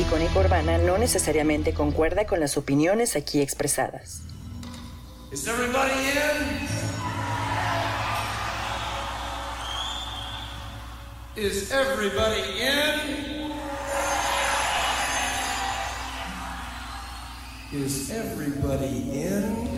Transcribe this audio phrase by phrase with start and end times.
[0.00, 4.22] Icónica Urbana no necesariamente concuerda con las opiniones aquí expresadas.
[5.30, 5.92] Is everybody
[11.36, 11.44] in?
[11.44, 13.52] Is everybody in?
[17.72, 19.68] Is everybody in?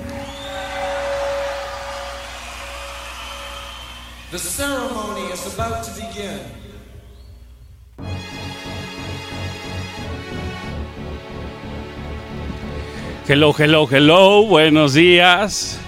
[4.31, 6.62] The ceremony is about to begin.
[13.35, 15.81] Hello, hello, hello, buenos días.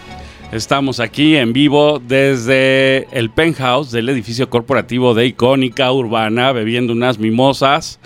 [0.51, 7.19] Estamos aquí en vivo desde el penthouse del edificio corporativo de Icónica Urbana, bebiendo unas
[7.19, 8.01] mimosas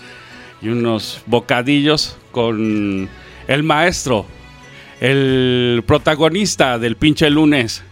[0.60, 3.08] y unos bocadillos con
[3.46, 4.26] el maestro,
[5.00, 7.84] el protagonista del pinche lunes,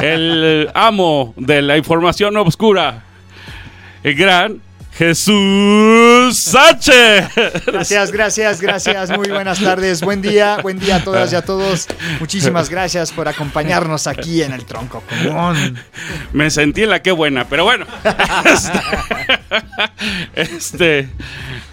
[0.00, 3.02] el amo de la información oscura,
[4.04, 4.60] el gran
[4.96, 7.28] Jesús Sánchez.
[7.66, 9.10] Gracias, gracias, gracias.
[9.10, 10.00] Muy buenas tardes.
[10.00, 11.88] Buen día, buen día a todas y a todos.
[12.20, 15.76] Muchísimas gracias por acompañarnos aquí en el tronco común.
[16.32, 17.86] Me sentí en la que buena, pero bueno.
[20.34, 21.08] Este, este,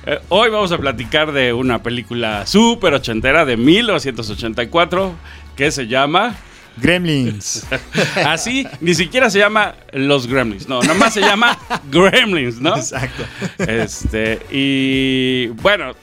[0.06, 5.14] eh, hoy vamos a platicar de una película súper ochentera de 1984
[5.56, 6.36] que se llama
[6.78, 7.66] Gremlins.
[8.26, 11.58] Así, ni siquiera se llama Los Gremlins, no, nada más se llama
[11.90, 12.76] Gremlins, ¿no?
[12.76, 13.24] Exacto.
[13.58, 15.94] Este, y bueno,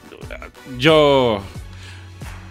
[0.79, 1.43] yo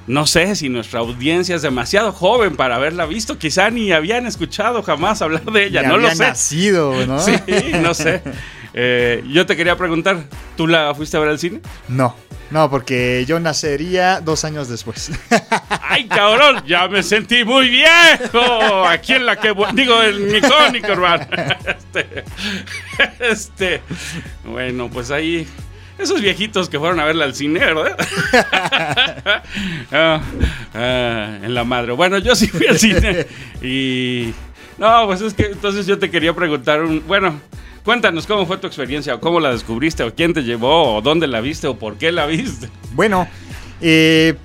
[0.07, 4.81] no sé si nuestra audiencia es demasiado joven para haberla visto, quizá ni habían escuchado
[4.81, 6.23] jamás hablar de ella, no lo sé.
[6.23, 7.19] nacido, ¿no?
[7.19, 7.33] Sí,
[7.81, 8.21] no sé.
[8.73, 10.23] Eh, yo te quería preguntar,
[10.55, 11.61] ¿tú la fuiste a ver al cine?
[11.87, 12.15] No,
[12.49, 15.11] no, porque yo nacería dos años después.
[15.81, 16.63] ¡Ay, cabrón!
[16.65, 18.85] Ya me sentí muy viejo.
[18.85, 19.53] Aquí en la que.
[19.73, 21.25] Digo, en mi cónico, hermano.
[21.65, 22.23] Este,
[23.19, 23.81] este.
[24.45, 25.47] Bueno, pues ahí.
[25.97, 27.97] Esos viejitos que fueron a verla al cine, ¿verdad?
[29.91, 30.21] Ah,
[30.73, 31.93] ah, en la madre.
[31.93, 33.25] Bueno, yo sí fui al cine.
[33.61, 34.33] Y.
[34.77, 37.05] No, pues es que entonces yo te quería preguntar un.
[37.07, 37.41] Bueno.
[37.87, 41.25] Cuéntanos cómo fue tu experiencia, o cómo la descubriste, o quién te llevó, o dónde
[41.25, 42.69] la viste, o por qué la viste.
[42.91, 43.29] Bueno,
[43.79, 44.35] eh,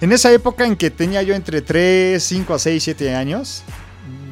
[0.00, 3.62] en esa época en que tenía yo entre 3, 5 a 6, 7 años,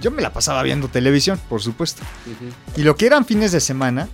[0.00, 2.02] yo me la pasaba viendo televisión, por supuesto.
[2.76, 4.08] Y lo que eran fines de semana,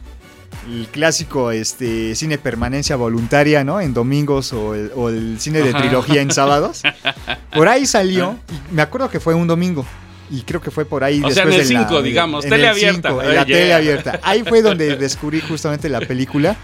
[0.71, 3.81] el clásico este, cine permanencia voluntaria, ¿no?
[3.81, 5.79] En domingos o el, o el cine de Ajá.
[5.79, 6.83] trilogía en sábados.
[7.55, 9.87] Por ahí salió, y me acuerdo que fue un domingo.
[10.31, 12.45] Y creo que fue por ahí O sea, después en el de la- 5, digamos,
[12.45, 13.09] en tele el abierta.
[13.09, 14.21] cinco, en la tele abierta.
[14.23, 16.57] Ahí fue donde descubrí justamente la película.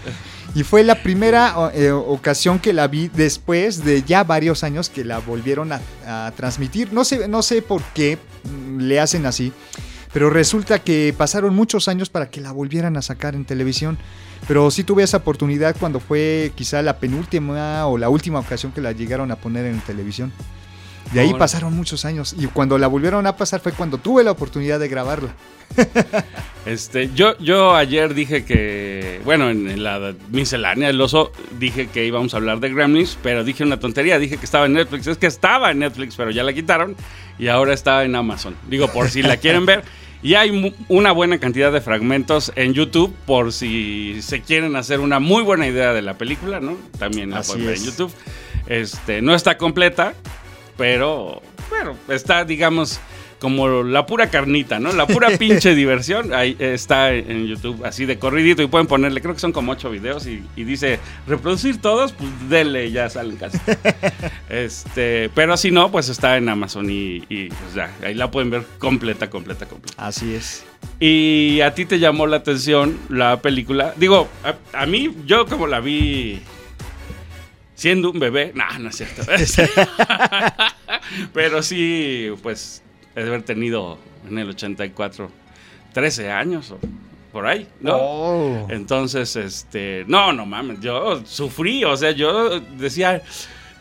[0.53, 5.03] Y fue la primera eh, ocasión que la vi después de ya varios años que
[5.03, 6.93] la volvieron a, a transmitir.
[6.93, 9.51] No sé, no sé por qué mm, le hacen así,
[10.13, 13.97] pero resulta que pasaron muchos años para que la volvieran a sacar en televisión.
[14.47, 18.79] Pero sí tuve esa oportunidad cuando fue quizá la penúltima o la última ocasión que
[18.79, 20.31] la llegaron a poner en televisión.
[21.11, 24.31] De ahí pasaron muchos años y cuando la volvieron a pasar fue cuando tuve la
[24.31, 25.35] oportunidad de grabarla.
[26.65, 32.33] Este, yo, yo ayer dije que, bueno, en la miscelánea del oso dije que íbamos
[32.33, 35.05] a hablar de Gremlins, pero dije una tontería, dije que estaba en Netflix.
[35.05, 36.95] Es que estaba en Netflix, pero ya la quitaron
[37.37, 38.55] y ahora está en Amazon.
[38.67, 39.83] Digo, por si la quieren ver.
[40.23, 45.19] Y hay una buena cantidad de fragmentos en YouTube por si se quieren hacer una
[45.19, 46.77] muy buena idea de la película, ¿no?
[46.97, 47.83] También la Así pueden ver en.
[47.83, 48.11] YouTube.
[48.65, 50.15] Este, no está completa,
[50.77, 52.99] pero bueno, está, digamos,
[53.39, 54.91] como la pura carnita, ¿no?
[54.93, 56.33] La pura pinche diversión.
[56.33, 58.61] Ahí está en YouTube, así de corridito.
[58.61, 60.25] Y pueden ponerle, creo que son como ocho videos.
[60.27, 63.59] Y, y dice, reproducir todos, pues dele, ya salen casi.
[64.49, 68.49] este, pero si no, pues está en Amazon y, y, pues ya, ahí la pueden
[68.49, 70.05] ver completa, completa, completa.
[70.05, 70.65] Así es.
[70.99, 73.93] Y a ti te llamó la atención la película.
[73.97, 76.41] Digo, a, a mí, yo como la vi
[77.75, 79.21] siendo un bebé, no, no es cierto.
[81.33, 82.81] Pero sí, pues,
[83.15, 85.29] he de haber tenido en el 84
[85.93, 86.79] 13 años o
[87.31, 87.97] por ahí, ¿no?
[87.97, 88.67] Oh.
[88.69, 93.21] Entonces, este, no, no mames, yo sufrí, o sea, yo decía,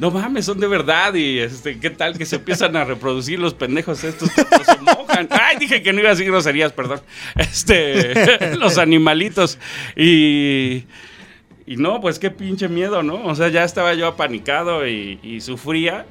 [0.01, 3.55] no mames, son de verdad y este, ¿qué tal que se empiezan a reproducir los
[3.55, 5.29] pendejos estos cuando se mojan?
[5.31, 7.01] Ay, dije que no iba a decir groserías, perdón.
[7.37, 9.59] Este, los animalitos
[9.97, 10.85] y
[11.67, 13.25] y no, pues qué pinche miedo, ¿no?
[13.25, 16.07] O sea, ya estaba yo apanicado y, y sufría.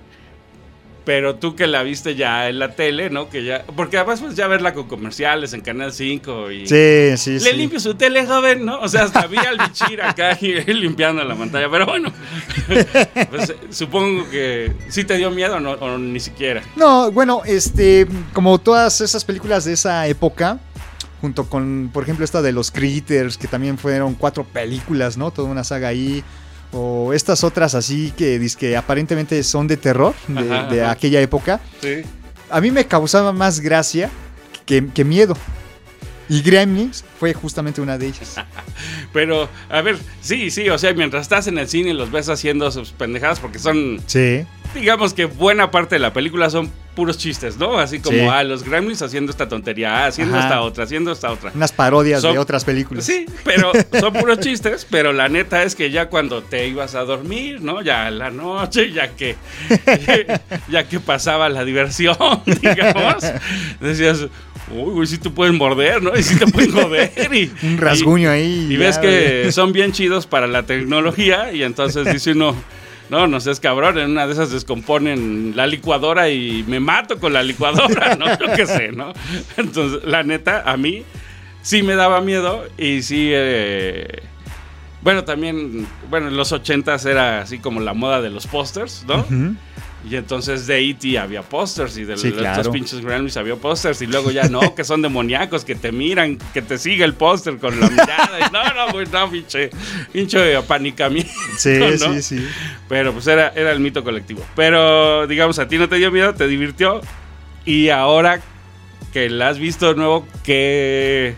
[1.06, 3.30] Pero tú que la viste ya en la tele, ¿no?
[3.30, 3.66] Que ya.
[3.76, 6.66] Porque además, pues ya verla con comerciales en Canal 5 y.
[6.66, 7.58] Sí, sí, Le sí.
[7.58, 8.80] limpio su tele, joven, ¿no?
[8.80, 11.70] O sea, hasta vi al bichir acá y limpiando la pantalla.
[11.70, 12.10] Pero bueno,
[13.30, 15.72] pues, supongo que sí te dio miedo ¿no?
[15.72, 16.62] o ni siquiera.
[16.78, 20.60] No, bueno, este, como todas esas películas de esa época,
[21.24, 25.32] junto con, por ejemplo, esta de los Critters, que también fueron cuatro películas, ¿no?
[25.32, 26.22] Toda una saga ahí.
[26.74, 30.92] o estas otras así que, que aparentemente son de terror de, Ajá, de ajá.
[30.92, 32.02] aquella época, Sí.
[32.50, 34.10] a mí me causaba más gracia
[34.66, 35.38] que, que miedo.
[36.28, 38.36] Y Gremlins fue justamente una de ellas.
[39.14, 42.28] Pero, a ver, sí, sí, o sea, mientras estás en el cine y los ves
[42.28, 44.44] haciendo sus pendejadas, porque son, Sí.
[44.74, 47.80] Digamos que buena parte de la película son puros chistes, ¿no?
[47.80, 48.28] Así como, Sí.
[48.30, 50.44] ah, los gremlins haciendo esta tontería, ah, haciendo Ajá.
[50.48, 51.52] esta otra, haciendo esta otra.
[51.56, 53.04] Unas parodias Son- de otras películas.
[53.04, 57.00] Sí, pero son puros chistes, pero la neta es que ya cuando te ibas a
[57.04, 57.82] dormir, ¿no?
[57.82, 59.36] Ya en la noche, ya que
[60.70, 62.16] ya que pasaba la diversión,
[62.62, 63.24] digamos,
[63.80, 64.28] decías,
[64.72, 66.16] uy, güey, sí te pueden morder, ¿no?
[66.16, 67.12] Y sí te pueden joder.
[67.34, 68.68] Y, Un rasguño ahí.
[68.70, 72.56] Y, ya, ves que son bien chidos para la tecnología y entonces dice uno...
[73.14, 77.32] No, no seas cabrón, en una de esas descomponen la licuadora y me mato con
[77.32, 78.26] la licuadora, ¿no?
[78.40, 79.14] Yo qué sé, ¿no?
[79.56, 81.04] Entonces, la neta, a mí
[81.62, 83.30] sí me daba miedo y sí...
[83.32, 84.24] eh,
[85.04, 89.20] bueno, también, bueno, en los ochentas era así como la moda de los pósters, ¿no?
[89.20, 89.56] Ujú.
[90.10, 91.18] Y entonces de E.T.
[91.18, 92.72] había pósters y de Sí, los claro.
[92.72, 96.62] pinches Gremlins había pósters y luego ya no, que son demoníacos, que te miran, que
[96.62, 98.38] te sigue el póster con la mirada.
[98.40, 99.70] y no, no, güey, no, pinche,
[100.12, 101.32] pinche apanicamiento.
[101.58, 102.14] Sí, ¿no?
[102.16, 102.48] sí, sí.
[102.90, 104.46] Pero pues era, era el mito colectivo.
[104.58, 107.00] Pero digamos, a ti no te dio miedo, te divirtió.
[107.66, 108.42] Y ahora
[109.14, 111.36] que la has visto de nuevo, ¿qué,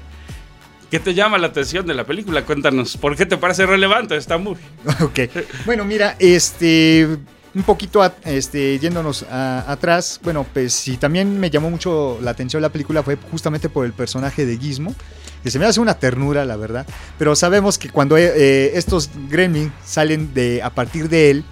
[0.89, 2.44] ¿qué te llama la atención de la película?
[2.45, 4.63] Cuéntanos, ¿por qué te parece relevante esta movie?
[5.01, 5.19] Ok.
[5.65, 7.07] Bueno, mira, este.
[7.55, 10.19] Un poquito este, yéndonos atrás.
[10.21, 13.93] Bueno, pues sí, también me llamó mucho la atención la película fue justamente por el
[13.93, 14.93] personaje de Gizmo.
[15.41, 16.85] Que se me hace una ternura, la verdad.
[17.17, 21.45] Pero sabemos que cuando eh, eh, estos gremlins salen de, a partir de él,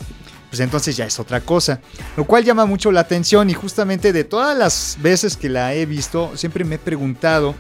[0.50, 1.80] pues entonces ya es otra cosa.
[2.18, 5.86] Lo cual llama mucho la atención y justamente de todas las veces que la he
[5.86, 7.56] visto, siempre me he preguntado,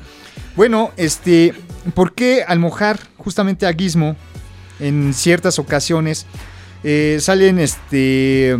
[0.55, 1.53] bueno, este,
[1.93, 4.17] ¿por qué al mojar justamente a Gizmo
[4.79, 6.25] en ciertas ocasiones
[6.83, 8.57] eh, salen este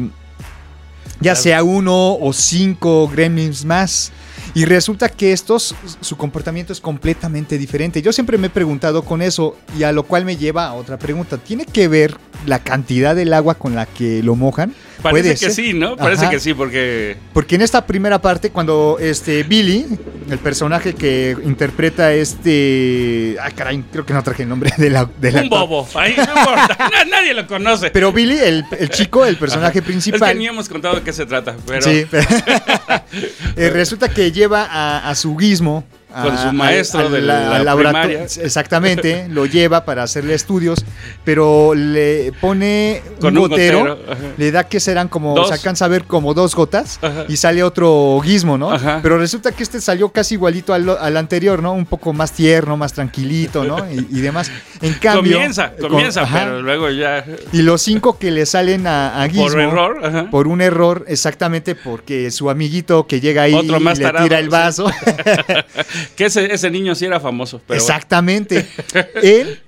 [1.19, 4.11] ya sea uno o cinco gremlins más
[4.53, 8.01] y resulta que estos su comportamiento es completamente diferente.
[8.01, 10.99] Yo siempre me he preguntado con eso y a lo cual me lleva a otra
[10.99, 11.37] pregunta.
[11.37, 14.75] ¿Tiene que ver la cantidad del agua con la que lo mojan?
[15.01, 15.51] Parece Puede que ser.
[15.51, 15.97] sí, ¿no?
[15.97, 16.31] Parece Ajá.
[16.31, 19.85] que sí, porque Porque en esta primera parte, cuando este Billy,
[20.29, 23.35] el personaje que interpreta este.
[23.41, 25.09] Ah, caray, creo que no traje el nombre de la.
[25.19, 25.87] De la un bobo.
[25.95, 26.77] Ahí no importa.
[26.91, 27.89] Na- Nadie lo conoce.
[27.91, 30.31] Pero Billy, el, el chico, el personaje es principal.
[30.31, 32.05] que ni hemos contado de qué se trata, pero Sí,
[33.55, 35.83] Eh, resulta que lleva a, a su guismo.
[36.21, 38.23] Con su al- maestro de la laborato- primaria.
[38.23, 40.85] Exactamente, lo lleva para hacerle estudios,
[41.23, 43.97] pero le pone Con un un gotero,
[44.37, 45.47] le da que serán como, Dos.
[45.49, 47.25] se alcanza a ver como dos gotas Ajá.
[47.27, 48.71] y sale otro guismo, ¿no?
[48.71, 48.99] Ajá.
[49.01, 51.73] Pero resulta que este salió casi igualito al, al anterior, ¿no?
[51.73, 53.77] Un poco más tierno, más tranquilito, ¿no?
[53.91, 54.51] Y, y demás.
[54.81, 55.33] En cambio...
[55.33, 59.47] comienza, con- comienza, pero luego ya Y los cinco que le salen a, a Gizmo...
[59.47, 60.27] por error, ajá.
[60.29, 64.39] Por un error, exactamente porque su amiguito que llega ahí Otro más le tarado, tira
[64.39, 64.83] el sí.
[66.15, 68.65] que ese, ese niño sí era famoso, pero exactamente.
[69.21, 69.59] Él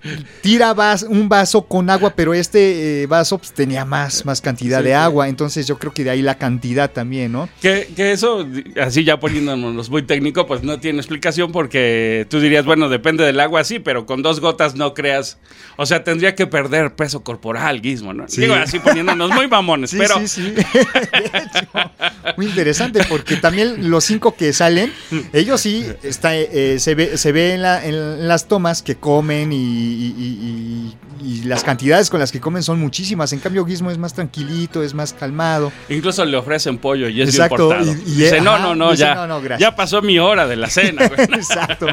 [0.42, 4.80] tira vas- un vaso con agua, pero este eh, vaso pues, tenía más, más cantidad
[4.80, 5.28] Sí, de agua.
[5.30, 7.50] Entonces yo creo que de ahí la cantidad también, ¿no?
[7.62, 8.48] que, que eso,
[8.82, 13.40] así ya poniéndonos muy técnico, pues no tiene explicación porque tú dirías, bueno, depende del
[13.40, 15.38] agua, sí, pero con dos gotas no creas.
[15.78, 18.28] O sea, tendría que perder peso corporal, Guismo, ¿no?
[18.28, 18.42] Sí.
[18.42, 20.42] Digo, así poniéndonos muy mamones, Sí, pero sí, sí.
[20.52, 21.92] De hecho,
[22.38, 24.92] muy interesante porque también los cinco que salen,
[25.34, 25.86] ellos sí
[26.34, 30.16] está, eh, se ve, se ve en, la- en las tomas que comen y, y-
[30.18, 33.34] y- y las cantidades con las que comen son muchísimas.
[33.34, 35.72] En cambio, Gizmo es más tranquilito, es más calmado.
[35.90, 37.92] incluso le ofrecen pollo y es Exacto, importado.
[38.06, 39.60] y- Dice, no, ajá, no, no, dice, ya, no, no, gracias.
[39.72, 41.06] ya pasó mi hora de la cena.
[41.18, 41.88] Exacto.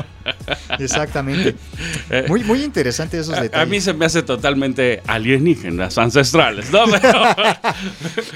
[0.79, 1.55] Exactamente.
[2.11, 3.69] Eh, Muy, muy interesante esos a, a detalles.
[3.69, 6.85] mí se me hace totalmente alienígenas, ancestrales, ¿no?
[7.01, 7.23] Pero-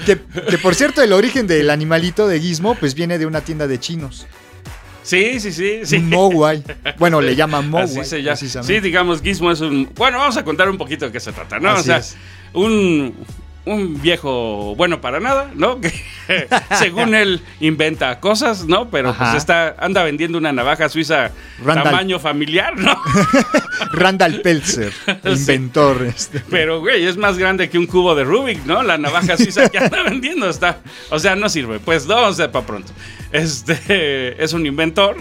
[0.05, 3.67] que, que, por cierto, el origen del animalito de Gizmo, pues viene de una tienda
[3.67, 4.25] de chinos.
[5.07, 5.97] Sí, sí, sí, sí.
[5.97, 6.63] Un Mogwai.
[6.97, 7.99] Bueno, le llaman Mogwai.
[7.99, 8.67] Así se llama.
[8.67, 9.89] Sí, digamos, Gizmo es un.
[9.95, 11.71] Bueno, vamos a contar un poquito de qué se trata, ¿no?
[11.71, 12.17] Así o sea, es.
[12.53, 13.15] un,
[13.73, 15.79] un viejo bueno para nada, ¿no?
[16.27, 16.47] Que
[16.77, 18.89] según él inventa cosas, ¿no?
[18.89, 19.31] Pero Ajá.
[19.31, 21.31] pues está, anda vendiendo una navaja suiza
[21.63, 21.83] Randall.
[21.85, 22.99] tamaño familiar, ¿no?
[23.93, 24.91] Randall Peltzer,
[25.23, 26.03] inventor.
[26.03, 26.41] este.
[26.49, 28.83] Pero, güey, es más grande que un cubo de Rubik, ¿no?
[28.83, 30.79] La navaja suiza que anda vendiendo está.
[31.11, 31.79] O sea, no sirve.
[31.79, 32.91] Pues no, o sea, para pronto.
[33.31, 35.15] Este es un inventor.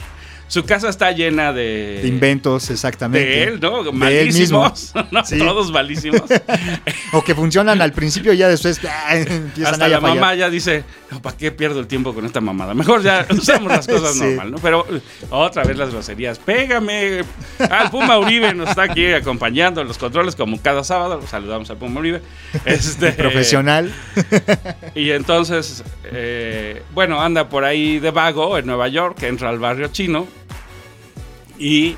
[0.48, 3.26] Su casa está llena de, De inventos, exactamente.
[3.28, 3.80] de él, ¿no?
[3.80, 5.24] Él Malísimos, ¿no?
[5.24, 5.38] Sí.
[5.38, 6.22] Todos malísimos.
[7.12, 10.16] O que funcionan al principio y ya después ah, empiezan Hasta la a fallar.
[10.16, 10.84] mamá ya dice,
[11.22, 12.74] ¿para qué pierdo el tiempo con esta mamada?
[12.74, 14.24] Mejor ya usamos las cosas Sí.
[14.24, 14.58] normal, ¿no?
[14.58, 14.86] Pero
[15.30, 16.38] otra vez las groserías.
[16.38, 17.20] Pégame.
[17.70, 21.20] Al Puma Uribe nos está aquí acompañando en los controles como cada sábado.
[21.28, 22.20] Saludamos al Puma Uribe.
[22.64, 23.92] Este, Profesional.
[24.94, 29.88] Y entonces, eh, bueno, anda por ahí de vago en Nueva York, entra al barrio
[29.88, 30.26] chino
[31.58, 31.96] y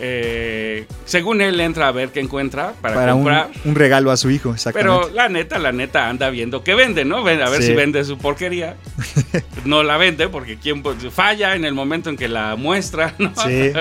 [0.00, 3.50] eh, según él entra a ver qué encuentra para, comprar.
[3.64, 4.92] un regalo a su hijo, exactamente.
[5.04, 7.18] Pero la neta, la neta anda viendo qué vende, ¿no?
[7.18, 7.68] A ver Sí.
[7.68, 8.76] si vende su porquería.
[9.64, 13.32] No la vende porque quien pues, falla en el momento en que la muestra, ¿no?
[13.36, 13.72] Sí.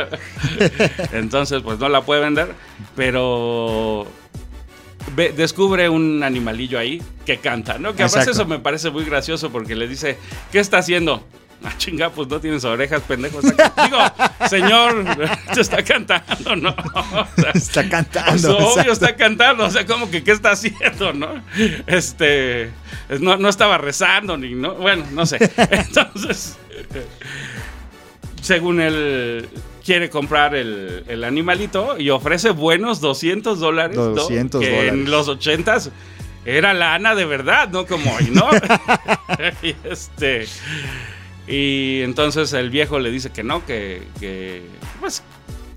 [1.11, 2.53] Entonces, pues no la puede vender,
[2.95, 4.07] pero
[5.15, 7.95] ve- descubre un animalillo ahí que canta, ¿no?
[7.95, 10.17] Que a veces eso me parece muy gracioso porque le dice,
[10.53, 11.25] ¿qué está haciendo?
[11.65, 13.39] Ah, chinga, pues no tienes orejas, pendejo.
[13.39, 13.99] Está Digo,
[14.49, 15.05] señor,
[15.53, 16.69] te está cantando, ¿no?
[16.93, 18.57] O sea, Está pues, cantando.
[18.57, 18.91] obvio exacto.
[18.91, 21.41] está cantando, o sea, como que qué está haciendo, ¿no?
[21.87, 22.69] Este,
[23.19, 25.37] no, no estaba rezando ni, no, bueno, no sé.
[25.71, 26.57] Entonces,
[28.41, 29.47] según él
[29.85, 34.09] quiere comprar el, el animalito y ofrece buenos 200 dólares, ¿no?
[34.09, 34.93] 200 que dólares.
[34.93, 35.91] en los 80s
[36.45, 38.49] era lana de verdad, no como hoy, ¿no?
[39.61, 40.45] y este
[41.47, 44.61] y entonces el viejo le dice que no, que, que
[44.99, 45.23] pues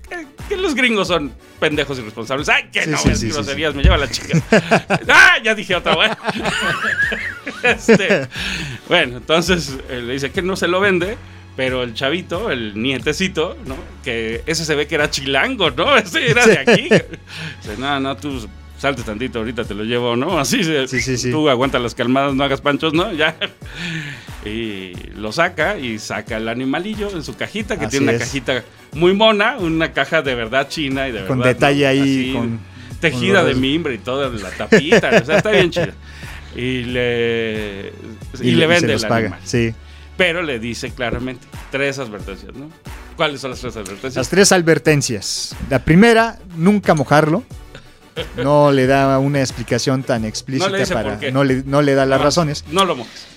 [0.09, 2.47] que, que los gringos son pendejos irresponsables.
[2.49, 4.41] Ay, que Sí, no, sí, es sí, sí, groserías, me lleva la chica.
[5.09, 6.11] ah, ya dije otra vez.
[7.63, 8.27] Este,
[8.87, 11.17] bueno, entonces eh, le dice que no se lo vende.
[11.55, 13.75] Pero el chavito, el nietecito, ¿no?
[14.03, 15.97] Que ese se ve que era chilango, ¿no?
[15.97, 16.83] Ese era de aquí.
[16.83, 18.47] Dice, no, no, tú
[18.77, 20.37] salte tantito, ahorita te lo llevo, ¿no?
[20.37, 21.31] Así, Sí, sí, sí.
[21.31, 23.11] tú aguanta las calmadas, no hagas panchos, ¿no?
[23.11, 23.35] Ya.
[24.47, 28.23] Y lo saca y saca el animalillo en su cajita, que Así tiene una es.
[28.23, 28.63] cajita
[28.93, 31.89] muy mona, una caja de verdad china y de Con verdad, detalle ¿no?
[31.89, 32.59] ahí, Así, con-
[32.99, 35.93] tejida con de mimbre y toda la tapita, o sea, está bien chida.
[36.55, 37.93] Y le,
[38.41, 39.19] y, le vende los el paga.
[39.27, 39.39] animal.
[39.43, 39.73] Sí.
[40.15, 42.71] Pero le dice claramente tres advertencias, ¿no?
[43.15, 44.15] ¿Cuáles son las tres advertencias?
[44.15, 45.55] Las tres advertencias.
[45.69, 47.43] La primera, nunca mojarlo.
[48.37, 51.31] No le da una explicación tan explícita No para.
[51.31, 52.65] No le, no le da las No, razones.
[52.71, 53.27] No lo mojes.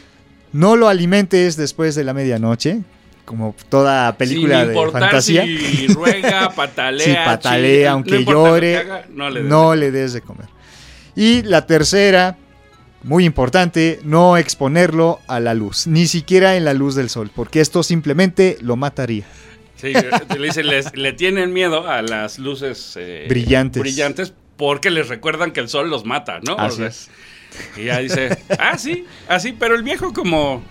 [0.53, 2.81] No lo alimentes después de la medianoche.
[3.25, 5.45] Como toda película Sin de fantasía.
[5.45, 7.05] Si ruega, patalea.
[7.07, 9.49] Si patalea, aunque no llore, haga, no le des.
[9.49, 10.47] no le des de comer.
[11.15, 12.37] Y la tercera,
[13.05, 17.61] muy importante, no exponerlo a la luz, ni siquiera en la luz del sol, porque
[17.61, 19.25] esto simplemente lo mataría.
[19.77, 23.81] Sí, le, dice, les- le tienen miedo a las luces eh, Brillantes.
[23.81, 26.55] brillantes porque les recuerdan que el sol los mata, ¿no?
[26.55, 27.09] O Así sea, es.
[27.77, 30.63] Y ya dice, ah, sí, así, pero el viejo como,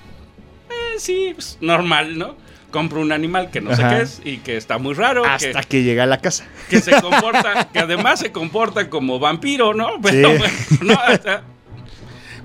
[0.69, 2.35] eh, sí, pues, normal, ¿no?
[2.71, 5.81] Compra un animal que no sé qué es y que está muy raro, Hasta que
[5.81, 6.45] llega a la casa.
[6.69, 9.89] que se comporta, que además se comporta como vampiro, ¿no?
[10.03, 10.37] Pero, Sí.
[10.37, 10.93] bueno,
[11.25, 11.41] no,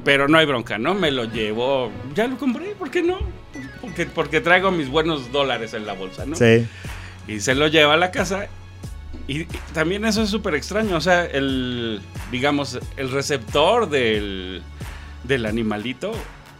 [0.03, 0.95] pero no hay bronca, ¿no?
[0.95, 3.19] Me lo llevo, ya lo compré, ¿por qué no?
[3.81, 6.37] Porque, porque traigo mis buenos dólares en la bolsa, ¿no?
[6.37, 6.67] Sí.
[7.29, 8.49] Y se lo lleva a la casa.
[9.26, 10.97] Y, y también eso es súper extraño.
[10.97, 12.00] O sea, el,
[12.31, 14.62] digamos, el receptor del,
[15.25, 16.12] del animalito,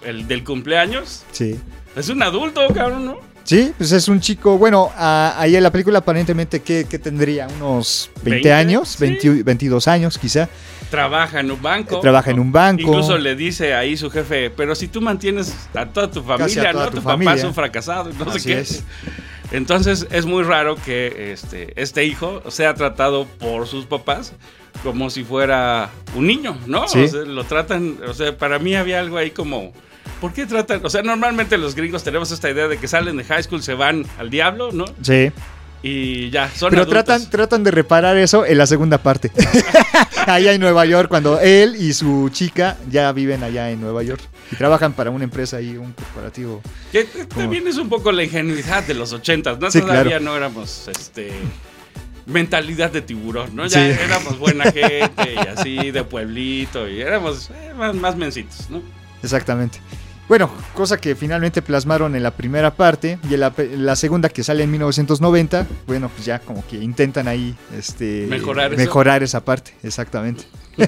[0.05, 1.59] el del cumpleaños, Sí.
[1.97, 3.17] es un adulto, cabrón, ¿no?
[3.45, 8.11] Sí, pues es un chico, bueno, a- ahí en la película aparentemente que, tendría unos
[8.23, 8.97] 20, 20, años, sí.
[9.01, 10.49] 20 22 años quizá.
[10.91, 12.01] Trabaja en un banco.
[12.01, 12.81] Trabaja en un banco.
[12.81, 16.39] Incluso le dice ahí su jefe, pero si tú mantienes a toda tu Casi a
[16.63, 16.91] familia, toda ¿no?
[16.91, 17.35] tu Tu, papá familia.
[17.35, 18.61] es un fracasado, no Así sé qué.
[18.61, 18.85] es.
[19.55, 24.33] Entonces es muy raro que este, este hijo sea tratado por sus papás
[24.83, 26.89] como si fuera un niño, ¿no?
[26.89, 27.05] Sí.
[27.05, 29.73] O sea, lo tratan, o sea, para mí había algo ahí como,
[30.21, 30.81] ¿por qué tratan?
[30.85, 33.75] O sea, normalmente los gringos tenemos esta idea de que salen de high school, se
[33.75, 34.87] van al diablo, ¿no?
[35.03, 35.31] Sí.
[35.85, 37.05] Y ya, son Pero adultos.
[37.05, 39.31] tratan, tratan de reparar eso en la segunda parte.
[40.27, 44.21] allá en Nueva York, cuando él y su chica ya viven allá en Nueva York.
[44.53, 46.63] Y trabajan para una empresa ahí, un corporativo.
[46.93, 49.71] Que también es un poco la ingenuidad de los ochentas, ¿no?
[49.71, 50.25] Sí, Todavía claro.
[50.25, 51.33] no éramos, este...
[52.27, 53.69] Mentalidad de tiburón, ¿no?
[53.69, 53.75] Sí.
[53.75, 58.83] Ya éramos buena gente y así de pueblito y éramos eh, más, más mencitos, ¿no?
[59.23, 59.79] Exactamente.
[60.29, 64.43] Bueno, cosa que finalmente plasmaron en la primera parte y en la, la segunda que
[64.43, 69.75] sale en 1990, bueno, pues ya como que intentan ahí este, Mejorar mejorar esa parte,
[69.83, 70.45] exactamente.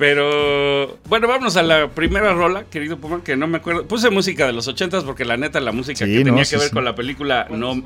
[0.00, 3.86] Pero bueno, vámonos a la primera rola, querido Puma, que no me acuerdo.
[3.86, 6.52] Puse música de los ochentas porque la neta la música Sí, que no, tenía sí,
[6.52, 6.74] que ver sí.
[6.74, 7.82] con la película no,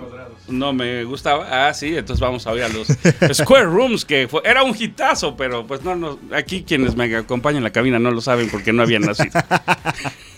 [0.47, 1.67] no me gustaba.
[1.69, 2.87] Ah, sí, entonces vamos a oír a los
[3.33, 7.57] Square Rooms, que fue, era un hitazo, pero pues no, no, aquí quienes me acompañan
[7.59, 9.35] en la cabina no lo saben porque no habían nacido.「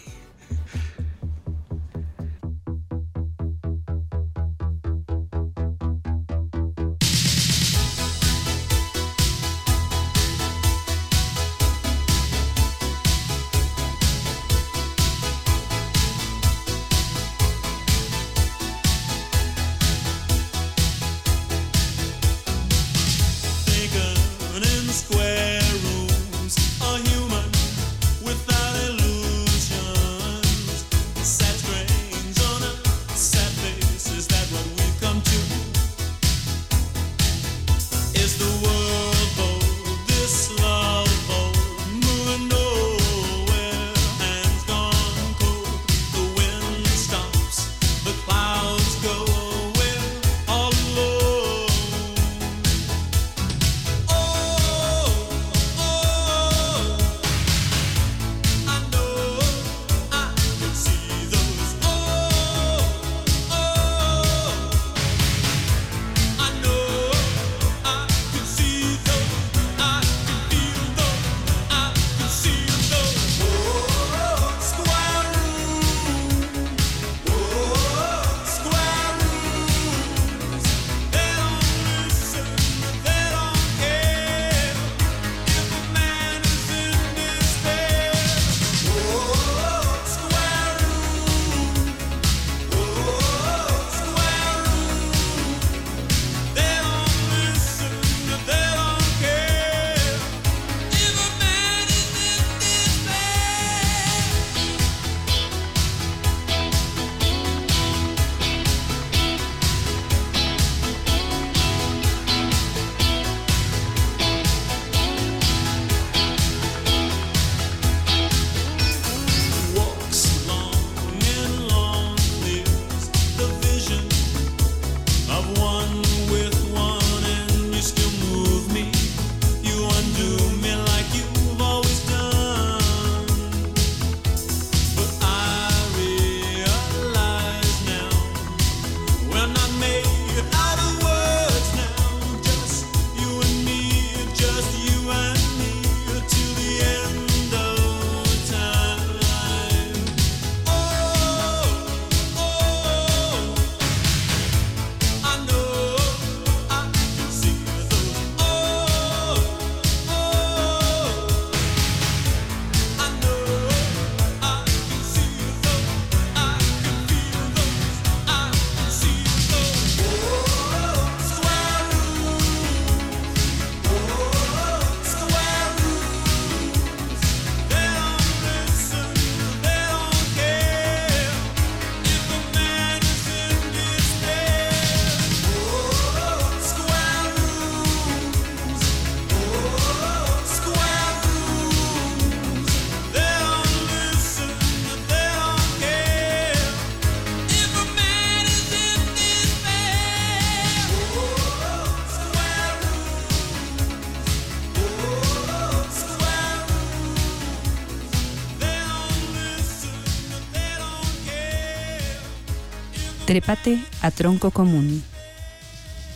[213.27, 215.03] Trépate a tronco común.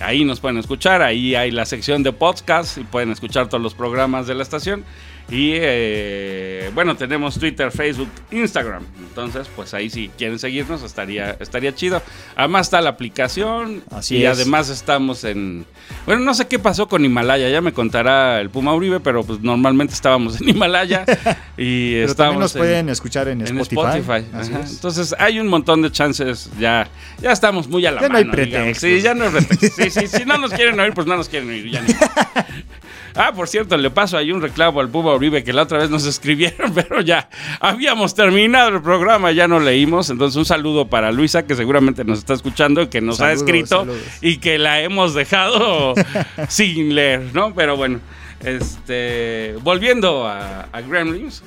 [0.00, 3.72] Ahí nos pueden escuchar, ahí hay la sección de podcast y pueden escuchar todos los
[3.72, 4.84] programas de la estación.
[5.28, 8.84] Y eh, bueno, tenemos Twitter, Facebook, Instagram.
[9.08, 12.00] Entonces, pues ahí si quieren seguirnos estaría, estaría chido.
[12.36, 13.82] Además está la aplicación.
[13.90, 14.30] Así y es.
[14.30, 15.66] además estamos en...
[16.04, 19.40] Bueno, no sé qué pasó con Himalaya, ya me contará el Puma Uribe, pero pues
[19.40, 21.04] normalmente estábamos en Himalaya.
[21.56, 23.98] y Pero estábamos también nos en- pueden escuchar en en Spotify.
[23.98, 24.26] Spotify.
[24.32, 24.62] Así ajá.
[24.62, 24.72] es.
[24.74, 26.50] Entonces hay un montón de chances.
[26.60, 26.86] Ya,
[27.20, 28.78] ya estamos muy a la Ya no hay mano, pretextos.
[28.78, 29.72] Sí, ya no hay pretextos.
[29.74, 31.68] Sí, sí, si no nos quieren oír, pues no nos quieren oír.
[31.68, 31.88] ya ni-
[33.16, 35.90] Ah, por cierto, le paso ahí un reclamo al Puma Uribe que la otra vez
[35.90, 37.28] nos escribieron, pero ya
[37.60, 40.10] habíamos terminado el programa, ya no leímos.
[40.10, 43.80] Entonces, un saludo para Luisa, que seguramente nos está escuchando y que nos ha escrito
[43.80, 44.02] saludos.
[44.20, 45.94] y que la hemos dejado
[46.48, 47.54] sin leer, ¿no?
[47.54, 48.00] Pero bueno,
[48.44, 51.42] este, volviendo a, a Gremlins,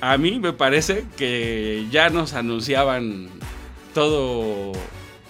[0.00, 3.28] a mí me parece que ya nos anunciaban
[3.94, 4.72] todo,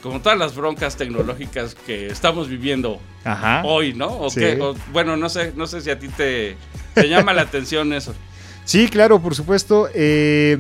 [0.07, 3.63] como todas las broncas tecnológicas que estamos viviendo Ajá.
[3.65, 4.07] hoy, ¿no?
[4.21, 4.41] ¿O Sí.
[4.41, 4.59] qué?
[4.61, 6.57] O, bueno, no sé, no sé si a ti te,
[6.95, 8.15] te llama la atención eso.
[8.65, 9.89] Sí, claro, por supuesto.
[9.95, 10.59] eh,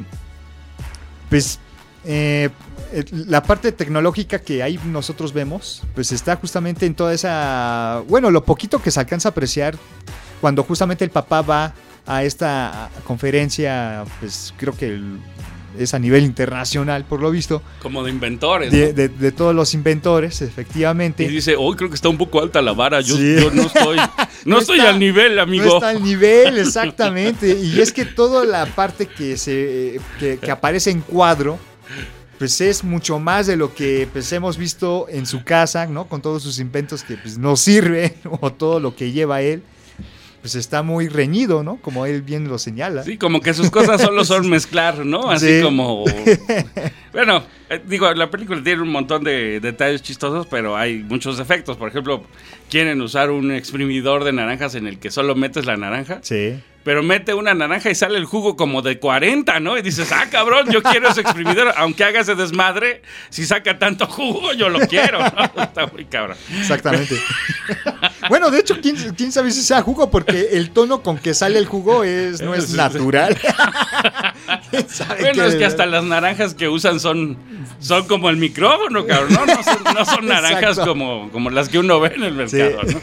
[1.29, 1.59] pues
[2.05, 2.51] eh,
[2.93, 8.31] eh, la parte tecnológica que ahí nosotros vemos, pues está justamente en toda esa, bueno,
[8.31, 9.77] lo poquito que se alcanza a apreciar
[10.41, 11.73] cuando justamente el papá va
[12.07, 15.19] a esta conferencia, pues creo que el-
[15.79, 18.71] es a nivel internacional, por lo visto, Como de inventores.
[18.73, 18.93] de, ¿no?
[18.93, 21.23] de- de todos los inventores, efectivamente.
[21.25, 23.37] Y dice, hoy creo que está un poco alta la vara, yo, Sí.
[23.41, 23.97] yo no estoy,
[24.45, 25.65] no, No estoy está- al nivel, amigo.
[25.67, 27.59] No está al nivel, exactamente.
[27.61, 31.59] y es que toda la parte que se que, que aparece en cuadro,
[32.39, 36.07] pues es mucho más de lo que pues, hemos visto en su casa, ¿no?
[36.07, 39.62] Con todos sus inventos que pues, no sirven, o todo lo que lleva él.
[40.40, 41.77] Pues está muy reñido, ¿no?
[41.83, 43.03] Como él bien lo señala.
[43.03, 45.31] Sí, como que sus cosas solo son mezclar, ¿no?
[45.31, 45.62] Así Sí.
[45.62, 46.05] como...
[47.16, 51.79] Bueno, eh, digo, la película tiene un montón de detalles chistosos, pero hay muchos efectos.
[51.79, 52.22] Por ejemplo,
[52.68, 56.61] quieren usar un exprimidor de naranjas en el que solo metes la naranja, Sí.
[56.85, 59.79] pero mete una naranja y sale el jugo como de 40, ¿no?
[59.79, 63.00] Y dices, ah, cabrón, yo quiero ese exprimidor, aunque haga ese desmadre,
[63.31, 65.44] si saca tanto jugo, yo lo quiero, ¿no?
[65.62, 66.37] Está muy cabrón.
[66.61, 67.16] Exactamente.
[68.29, 71.59] bueno, de hecho, ¿quién, quién sabe si sea jugo, porque el tono con que sale
[71.59, 73.37] el jugo es, no es natural.
[74.70, 77.06] ¿Quién sabe Bueno, es que hasta las naranjas que usan son,
[77.79, 79.35] son como el micrófono, cabrón.
[79.35, 82.83] No, no son, no son naranjas como, como las que uno ve en el mercado,
[82.83, 83.01] ¿no?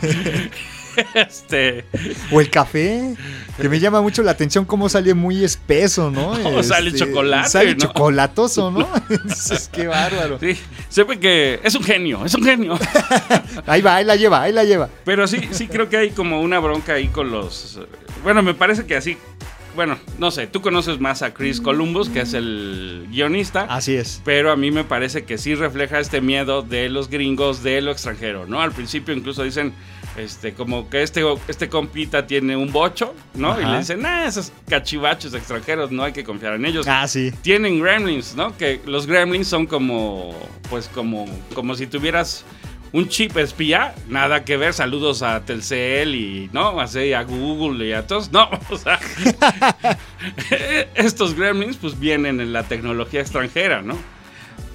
[1.15, 1.85] Este,
[2.31, 3.15] O el café,
[3.59, 6.35] que me llama mucho la atención cómo sale muy espeso, ¿no?
[6.37, 7.79] Este, O sale chocolate, Sale ¿no?
[7.79, 8.87] chocolatoso, ¿no?
[9.27, 10.37] es que bárbaro.
[10.39, 10.55] sí,
[10.89, 12.77] se ve que es un genio, es un genio.
[13.65, 14.89] Ahí va, ahí la lleva, ahí la lleva.
[15.03, 17.79] Pero sí, sí creo que hay como una bronca ahí con los...
[18.23, 19.17] Bueno, me parece que así...
[19.75, 23.65] Bueno, no sé, tú conoces más a Chris Columbus, que es el guionista.
[23.69, 24.21] Así es.
[24.23, 27.91] Pero a mí me parece que sí refleja este miedo de los gringos de lo
[27.91, 28.61] extranjero, ¿no?
[28.61, 29.73] Al principio incluso dicen,
[30.15, 33.59] este, como que este, este compita tiene un bocho, ¿no?
[33.59, 36.87] Y le dicen, ah, esos cachivachos extranjeros, no hay que confiar en ellos.
[36.87, 37.31] Ah, sí.
[37.41, 38.55] Tienen gremlins, ¿no?
[38.55, 40.35] Que los gremlins son como,
[40.69, 42.45] pues como, como si tuvieras
[42.93, 46.79] un chip espía, nada que ver, saludos a Telcel y, ¿no?
[46.79, 48.99] Así a Google y a todos, no, o sea,
[50.95, 53.97] estos gremlins pues vienen en la tecnología extranjera, ¿no?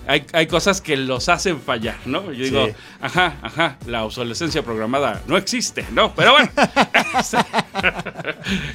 [0.09, 2.33] Hay, hay cosas que los hacen fallar, ¿no?
[2.33, 2.73] Yo digo, Sí.
[3.01, 6.14] ajá, ajá, la obsolescencia programada no existe, ¿no?
[6.14, 6.51] Pero bueno,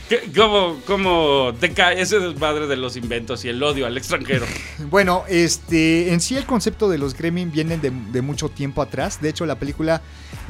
[0.10, 4.46] ¿Qué- ¿cómo, cómo te cae ese desmadre de los inventos y el odio al extranjero?
[4.90, 9.22] Bueno, este, en sí el concepto de los Gremlin vienen de, de mucho tiempo atrás.
[9.22, 10.02] De hecho, la película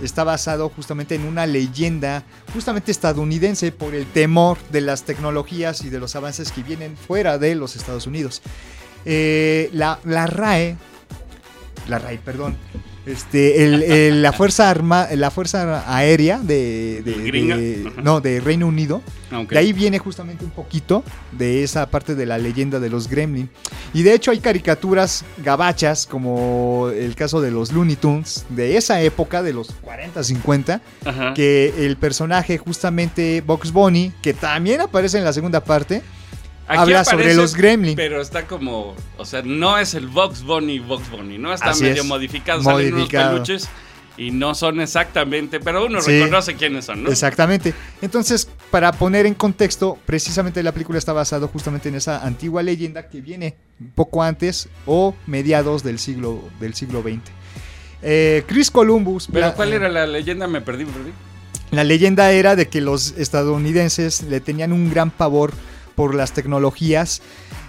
[0.02, 5.90] está basado justamente en una leyenda justamente estadounidense por el temor de las tecnologías y
[5.90, 8.42] de los avances que vienen fuera de los Estados Unidos.
[9.06, 10.76] Eh, la, la RAE,
[11.88, 12.56] la RAE, perdón,
[13.06, 17.02] este, el- el- la fuerza arma, la fuerza aérea de,
[18.02, 19.02] no, de Reino Unido.
[19.30, 23.10] Aunque De ahí viene justamente un poquito de esa parte de la leyenda de los
[23.10, 23.50] Gremlin.
[23.94, 29.02] Y de hecho hay caricaturas gabachas, como el caso de los Looney Tunes, de esa
[29.02, 31.34] época, de los 40, 50, Ajá.
[31.34, 36.04] que el personaje justamente Box Bunny, que también aparece en la segunda parte,
[36.68, 37.96] Aquí habla sobre los Gremlin.
[37.96, 41.54] Pero está como, o sea, no es el Box Bunny Box Bunny, ¿no?
[41.54, 42.08] Está Así medio es.
[42.08, 43.34] modificado, salen unos Modificado.
[43.34, 43.68] peluches
[44.16, 46.12] y no son exactamente, pero uno Sí.
[46.20, 47.10] reconoce quiénes son, ¿no?
[47.10, 47.74] Exactamente.
[48.02, 53.10] Entonces, para poner en contexto, precisamente la película está basada justamente en esa antigua leyenda
[53.10, 53.56] que viene
[53.96, 57.20] poco antes o mediados del siglo, del siglo XX.
[58.02, 59.28] Eh, Chris Columbus.
[59.32, 60.48] Pero la- ¿cuál era la leyenda?
[60.48, 61.12] Me perdí, me perdí.
[61.72, 65.54] La leyenda era de que los estadounidenses le tenían un gran pavor
[65.96, 67.22] por las tecnologías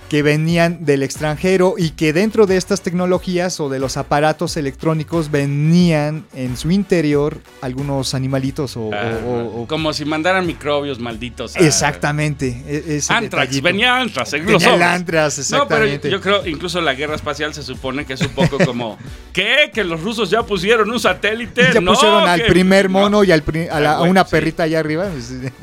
[0.08, 5.30] que venían del extranjero y que dentro de estas tecnologías o de los aparatos electrónicos
[5.30, 8.90] venían en su interior algunos animalitos o...
[8.92, 11.56] Ah, o- o- o- como si mandaran microbios malditos.
[11.56, 12.62] a- exactamente.
[12.68, 13.62] e- ese Antrax, detallito.
[13.64, 14.82] venía Antrax Venía el.
[14.82, 16.10] Antrax, No, pero exactamente.
[16.10, 18.98] yo creo, incluso la guerra espacial se supone que es un poco como,
[19.32, 19.70] ¿qué?
[19.72, 21.70] ¿Que los rusos ya pusieron un satélite?
[21.74, 23.00] ya No, pusieron al que- primer no.
[23.00, 24.30] mono y al pri- a, la- Ah, a una sí.
[24.32, 25.08] perrita allá arriba.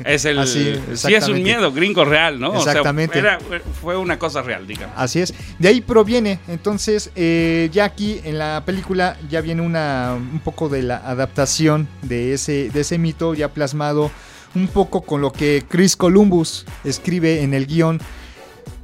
[0.04, 1.42] Es el, Así, sí, es un exactamente.
[1.44, 2.50] miedo gringo real, ¿no?
[2.50, 3.18] O sea, Exactamente.
[3.18, 3.38] era-
[3.80, 4.94] fue una cosa real, digamos.
[4.96, 5.34] Así es.
[5.58, 6.38] De ahí proviene.
[6.48, 11.86] Entonces, eh, ya aquí en la película ya viene una un poco de la adaptación
[12.02, 14.10] de ese, de ese mito ya plasmado
[14.54, 18.00] un poco con lo que Chris Columbus escribe en el guion.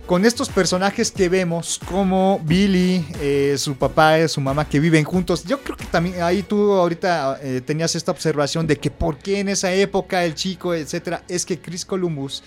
[0.06, 5.04] Con estos personajes que vemos, como Billy, eh, su papá, eh, su mamá, que viven
[5.04, 5.44] juntos.
[5.44, 9.50] Yo creo que también ahí tú ahorita tenías esta observación de que por qué en
[9.50, 11.22] esa época el chico, etcétera.
[11.28, 12.42] Es que Chris Columbus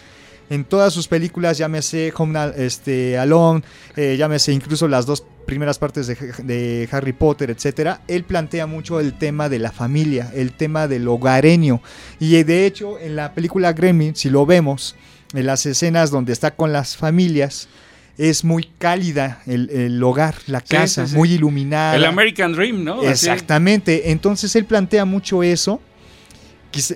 [0.52, 3.64] en todas sus películas, llámese Home este, Alone,
[3.96, 9.00] eh, llámese incluso las dos primeras partes de, de Harry Potter, etcétera, él plantea mucho
[9.00, 11.82] el tema de la familia, el tema del hogareño.
[12.20, 14.98] Y eh, de hecho, en la película Gremlin, si lo vemos,
[15.34, 17.70] en las escenas donde está con las familias,
[18.18, 21.18] es muy cálida el, el hogar, la casa, sí, sí.
[21.18, 21.96] muy iluminada.
[21.96, 23.04] El American Dream, ¿no?
[23.04, 24.12] Exactamente.
[24.12, 25.82] Entonces él plantea mucho eso.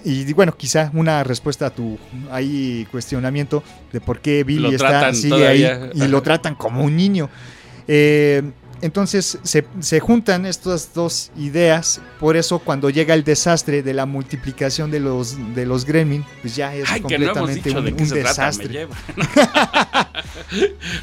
[0.03, 1.97] Y bueno, quizá una respuesta a tu
[2.31, 6.95] ahí cuestionamiento de por qué Billy Lo está sigue ahí y lo tratan como un
[6.95, 7.29] niño.
[7.87, 8.41] Eh,
[8.81, 14.05] entonces se, se juntan estas dos ideas, por eso cuando llega el desastre de la
[14.05, 17.91] multiplicación de los de los gremlin, pues ya es Ay, no completamente dicho un, de
[17.91, 18.87] un trata, desastre.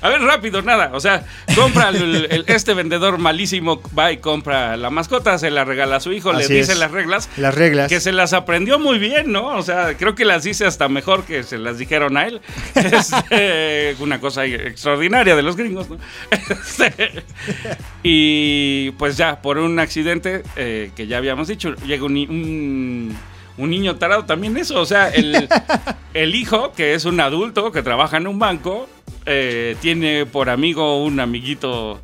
[0.01, 0.91] A ver, rápido, nada.
[0.95, 5.65] O sea, compra el- el- este vendedor malísimo, va y compra la mascota, se la
[5.65, 6.79] regala a su hijo, Así le dice es.
[6.79, 7.89] las reglas, Las reglas.
[7.89, 9.47] que se las aprendió muy bien, ¿no?
[9.57, 12.41] O sea, creo que las dice hasta mejor que se las dijeron a él.
[12.75, 15.97] Este, una cosa extraordinaria de los gringos, ¿no?
[16.31, 17.25] Este,
[18.03, 23.17] y pues ya, por un accidente eh, que ya habíamos dicho, llega un, un,
[23.59, 25.49] un niño tarado, también eso, o sea, el,
[26.15, 28.89] el hijo, que es un adulto que trabaja en un banco,
[29.27, 32.01] eh, tiene por amigo un amiguito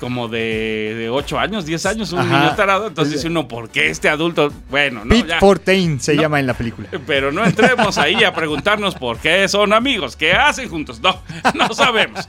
[0.00, 2.38] como de, de 8 años, 10 años, un Ajá.
[2.44, 4.52] niño tarado, entonces Es- dice uno, ¿por qué este adulto?
[4.70, 5.34] Bueno, no, Pete.
[5.40, 6.22] Fortain se No.
[6.22, 6.86] llama en la película.
[7.06, 11.00] Pero no entremos ahí a preguntarnos por qué son amigos, qué hacen juntos.
[11.00, 11.20] No,
[11.54, 12.28] no sabemos.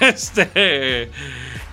[0.00, 1.10] Este.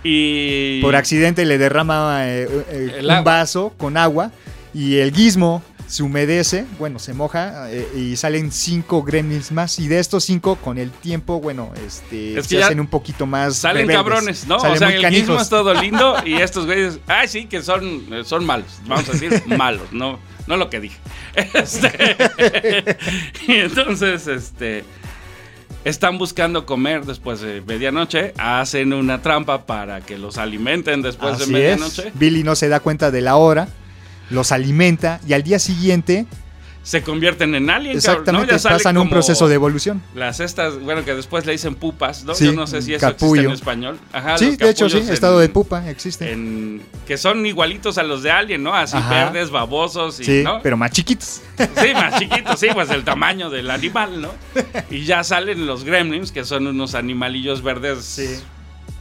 [0.06, 0.82] Y.
[0.82, 3.22] Por accidente le derrama eh, eh, un agua.
[3.40, 4.32] vaso con agua
[4.72, 9.80] y el gizmo se humedece, bueno, se moja eh, y salen cinco gremlins más.
[9.80, 13.26] Y de estos cinco, con el tiempo, bueno, este, Es que se hacen un poquito
[13.26, 13.56] más.
[13.58, 13.96] Salen rebeldes.
[13.98, 14.60] cabrones, ¿no?
[14.60, 15.28] Salen o sea, el canijos.
[15.28, 18.80] guismo es todo lindo y estos güeyes, ay, sí, que son, son malos.
[18.86, 20.98] Vamos a decir malos, no, no lo que dije.
[21.54, 22.98] Este,
[23.48, 24.86] y entonces, este.
[25.86, 31.46] Están buscando comer después de medianoche, hacen una trampa para que los alimenten después de
[31.46, 32.08] medianoche.
[32.08, 32.20] es.
[32.20, 33.68] Billy no se da cuenta de la hora,
[34.32, 36.26] los alimenta y al día siguiente,
[36.86, 37.98] Se convierten en aliens.
[38.06, 38.58] exactamente, ¿no?
[38.60, 40.04] Ya pasan un proceso de evolución.
[40.14, 42.36] Las estas, bueno, que después le dicen pupas, ¿no?
[42.36, 43.42] Sí, Yo no sé si eso capullo.
[43.42, 44.00] existe en español.
[44.14, 46.32] Ajá, sí, de hecho, sí, estado de pupa existe.
[46.32, 48.76] en- que son igualitos a los de Alien, ¿no?
[48.76, 49.26] Así Ajá.
[49.26, 50.60] verdes, babosos y, sí, ¿no?
[50.62, 51.42] pero más chiquitos.
[51.58, 54.30] Sí, más chiquitos, sí, pues del tamaño del animal, ¿no?
[54.92, 58.28] Y ya salen los gremlins, que son unos animalillos verdes, Sí.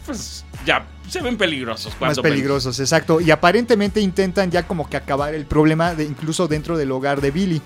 [0.07, 1.93] pues ya se ven peligrosos.
[2.01, 3.21] más ven- peligrosos, exacto.
[3.21, 7.31] Y aparentemente intentan ya como que acabar el problema de incluso dentro del hogar de
[7.31, 7.61] Billy.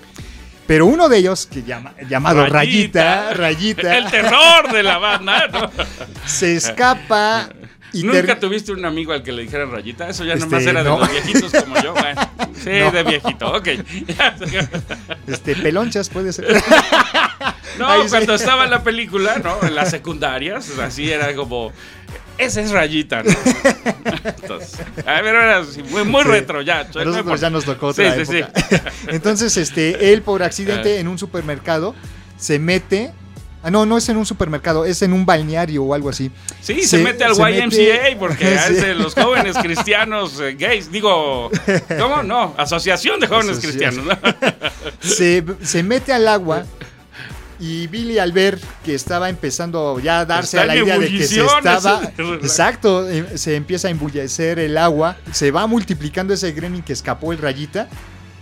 [0.67, 5.71] Pero uno de ellos, que llama, llamado Rayita, Rayita, El terror de la banda, ¿no?
[6.27, 7.49] se escapa
[7.91, 10.07] y ¿Nunca tuviste un amigo al que le dijeran rayita?
[10.09, 11.93] Eso ya Este, nomás era de los viejitos como yo.
[11.93, 12.21] Bueno,
[12.63, 12.91] sí, No.
[12.91, 13.67] de viejito, ok.
[15.27, 16.45] este, pelonchas puede ser.
[17.79, 18.09] No, Ahí sí.
[18.09, 19.57] cuando estaba en la película, ¿no?
[19.65, 21.71] En las secundarias, así era como.
[22.39, 23.29] Ese es rayita, ¿no?
[24.41, 25.35] Entonces, a ver,
[25.91, 26.27] muy, muy Sí.
[26.29, 26.79] retro ya.
[26.79, 28.91] A nosotros ya nos tocó Sí, otra sí, época.
[29.09, 31.93] Entonces, este, él por accidente en un supermercado
[32.37, 33.11] se mete.
[33.61, 36.31] Ah, no, no es en un supermercado, es en un balneario o algo así.
[36.61, 38.73] Sí, se, Se- mete al se YMCA mete- porque Sí.
[38.73, 40.89] es de los jóvenes cristianos eh, gays.
[40.89, 41.51] Digo,
[41.99, 42.23] ¿cómo?
[42.23, 44.05] No, Asociación de Jóvenes Asociación.
[44.05, 44.33] Cristianos.
[45.01, 45.09] ¿no?
[45.09, 46.65] Se, se mete al agua.
[47.59, 51.09] Y Billy al ver que estaba empezando ya a darse Está a la idea de
[51.09, 52.01] que se estaba...
[52.41, 57.33] Exacto, eh, se empieza a embullecer el agua, se va multiplicando ese gremlin que escapó
[57.33, 57.87] el rayita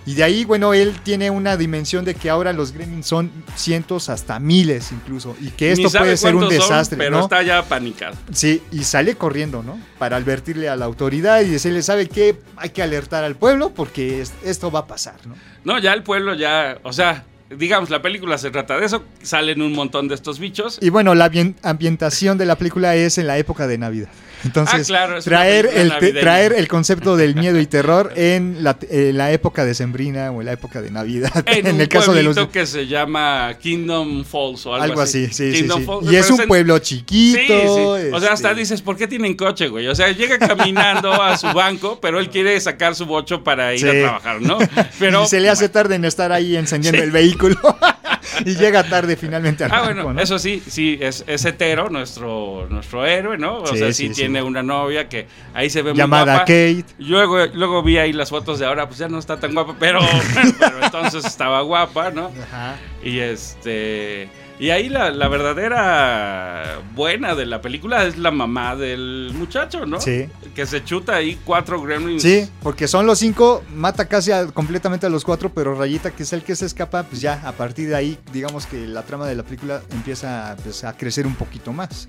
[0.06, 4.08] Y de ahí, bueno, él tiene una dimensión de que ahora los gremlins son cientos
[4.10, 5.36] hasta miles incluso.
[5.42, 7.24] Y que esto puede ser un son, desastre, pero ¿no?
[7.24, 8.16] está ya panicado.
[8.32, 9.80] Sí, y sale corriendo, ¿no?
[9.98, 12.40] Para advertirle a la autoridad y decirle, ¿sabe qué?
[12.56, 15.36] Hay que alertar al pueblo porque es- esto va a pasar, ¿no?
[15.66, 19.62] No, ya el pueblo ya, o sea, digamos, la película se trata de eso, salen
[19.62, 20.78] un montón de estos bichos.
[20.82, 24.10] Y bueno, la ambien- ambientación de la película es en la época de Navidad.
[24.44, 26.20] Entonces, Ah, claro, traer, el, navideña.
[26.22, 30.42] traer el concepto del miedo y terror en la, eh, la época de Sembrina o
[30.42, 31.32] en la época de Navidad.
[31.48, 32.38] En, En, un el caso de los...
[32.50, 35.86] que se llama Kingdom Falls o algo, Algo así, sí, sí, Kingdom sí.
[35.88, 37.98] Falls, Y es un en- pueblo chiquito.
[37.98, 38.10] sí.
[38.14, 39.88] O sea, hasta este, dices, ¿por qué tienen coche, güey?
[39.88, 43.88] O sea, llega caminando a su banco, pero él quiere sacar su bocho para ir
[43.90, 44.60] a trabajar, ¿no?
[45.00, 47.37] Pero y se le hace tarde en estar ahí encendiendo el vehículo.
[48.46, 50.22] y llega tarde finalmente al Ah, banco, bueno, ¿no?
[50.22, 53.60] eso sí, sí, es, es hetero, nuestro, nuestro héroe, ¿no?
[53.60, 54.22] O Sí, sea, sí, sí, sí.
[54.22, 56.40] tiene una novia que ahí se ve muy Llamada guapa.
[56.46, 56.86] Kate.
[57.00, 60.00] Luego, luego vi ahí las fotos de ahora, pues ya no está tan guapa, pero,
[60.60, 62.32] pero entonces estaba guapa, ¿no?
[62.44, 62.76] Ajá.
[63.04, 64.30] Y este.
[64.60, 70.02] Y ahí la, la verdadera buena de la película es la mamá del muchacho, ¿no?
[70.02, 70.26] Sí.
[70.56, 72.24] Que se chuta ahí cuatro gremlins.
[72.24, 76.24] Sí, porque son los cinco, mata casi a- completamente a los cuatro, pero Rayita, que
[76.24, 79.28] es el que se escapa, pues ya a partir de ahí, digamos que la trama
[79.28, 82.08] de la película empieza pues, a crecer un poquito más.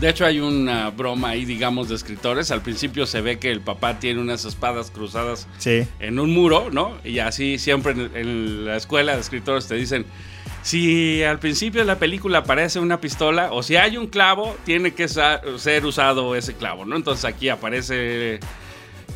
[0.00, 2.50] De hecho, hay una broma ahí, digamos, de escritores.
[2.50, 5.86] Al principio se ve que el papá tiene unas espadas cruzadas Sí.
[6.00, 6.92] en un muro, ¿no?
[7.04, 10.06] Y así siempre en, en la escuela de escritores te dicen,
[10.64, 14.94] si al principio de la película aparece una pistola o si hay un clavo, tiene
[14.94, 16.96] que ser usado ese clavo, ¿no?
[16.96, 18.40] Entonces aquí aparece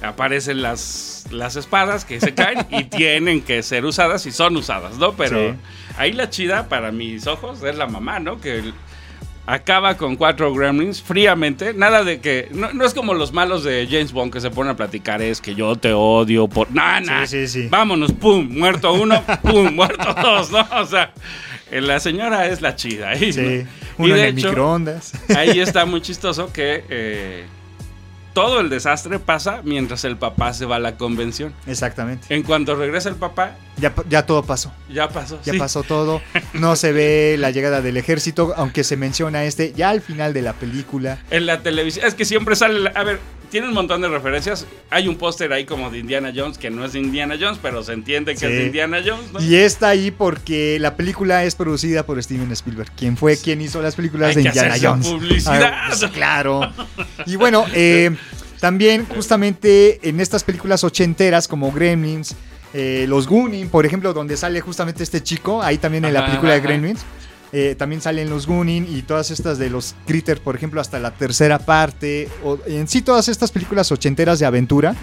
[0.02, 4.96] aparecen las, las espadas que se caen y tienen que ser usadas y son usadas,
[4.98, 5.14] ¿no?
[5.14, 5.56] Pero Sí.
[5.96, 8.40] ahí la chida para mis ojos es la mamá, ¿no?
[8.40, 8.62] Que
[9.50, 11.72] acaba con cuatro gremlins fríamente.
[11.72, 12.48] Nada de que.
[12.52, 15.40] No, no es como los malos de James Bond que se ponen a platicar, es
[15.40, 16.70] que yo te odio por.
[16.70, 17.26] No, no.
[17.26, 17.68] Sí, sí, sí.
[17.70, 20.66] Vámonos, pum, muerto uno, pum, muerto dos, ¿no?
[20.78, 21.12] O sea,
[21.70, 23.32] eh, la señora es la chida ahí.
[23.32, 23.40] Sí.
[23.40, 24.04] ¿no?
[24.04, 25.12] Y Uno en de el hecho, microondas.
[25.34, 27.44] ahí está muy chistoso que eh,
[28.40, 31.52] todo el desastre pasa mientras el papá se va a la convención.
[31.66, 32.34] Exactamente.
[32.34, 34.72] En cuanto regresa el papá, Ya, ya todo pasó.
[34.92, 35.40] ya pasó.
[35.44, 35.58] Ya sí.
[35.58, 36.20] pasó todo.
[36.52, 40.42] No se ve la llegada del ejército, aunque se menciona este ya al final de
[40.42, 41.18] la película.
[41.30, 42.06] En la televisión.
[42.06, 42.78] Es que siempre sale.
[42.80, 43.18] la- a ver,
[43.50, 44.66] tiene un montón de referencias.
[44.90, 47.82] Hay un póster ahí como de Indiana Jones, que no es de Indiana Jones, pero
[47.82, 48.46] se entiende que Sí.
[48.46, 49.42] es de Indiana Jones, ¿no?
[49.42, 53.80] Y está ahí porque la película es producida por Steven Spielberg, quien fue quien hizo
[53.82, 55.06] las películas Hay de que Indiana hacer su Jones.
[55.08, 55.72] publicidad.
[55.74, 56.60] Ah, pues, claro.
[57.26, 58.14] Y bueno, eh,
[58.60, 62.34] también justamente en estas películas ochenteras como Gremlins,
[62.74, 66.28] eh, los Goonies, por ejemplo, donde sale justamente este chico, ahí también en la Ajá,
[66.28, 66.60] película de.
[66.60, 67.00] Gremlins.
[67.52, 71.12] Eh, también salen los Goonies y todas estas de los Critter, por ejemplo, hasta la
[71.12, 72.28] tercera parte.
[72.66, 74.94] En sí, todas estas películas ochenteras de aventura.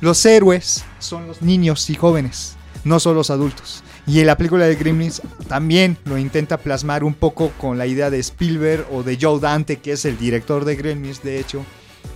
[0.00, 3.84] Los héroes son los niños y jóvenes, no son los adultos.
[4.06, 8.08] Y en la película de Gremlins también lo intenta plasmar un poco con la idea
[8.08, 11.66] de Spielberg o de Joe Dante, que es el director de Gremlins, de hecho.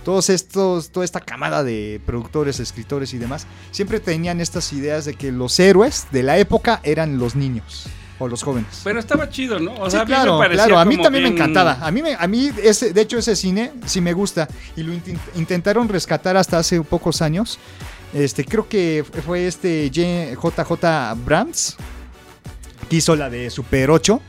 [0.03, 5.13] Todos estos, toda esta camada de productores, escritores y demás, siempre tenían estas ideas de
[5.13, 7.87] que los héroes de la época eran los niños
[8.19, 8.81] o los jóvenes.
[8.83, 9.73] Pero estaba chido, ¿no?
[9.75, 11.77] O Sí, sea, a mí claro, me claro, a mí también me encantaba.
[11.81, 14.93] A mí, me, a mí ese, de hecho, ese cine sí me gusta y lo
[14.93, 17.59] intent- intentaron rescatar hasta hace pocos años.
[18.13, 21.75] Este, creo que fue este JJ Brands
[22.89, 24.21] que hizo la de Super 8.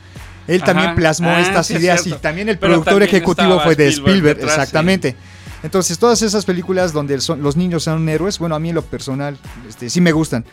[0.49, 0.73] Él Ajá.
[0.73, 3.89] también plasmó Ah, estas sí, ideas y también el Pero productor también ejecutivo fue de
[3.89, 4.73] Spielberg Spielberg, detrás, sí.
[5.63, 8.83] Entonces, todas esas películas donde son- los niños son héroes, bueno, a mí en lo
[8.83, 9.37] personal
[9.69, 10.45] este, sí me gustan.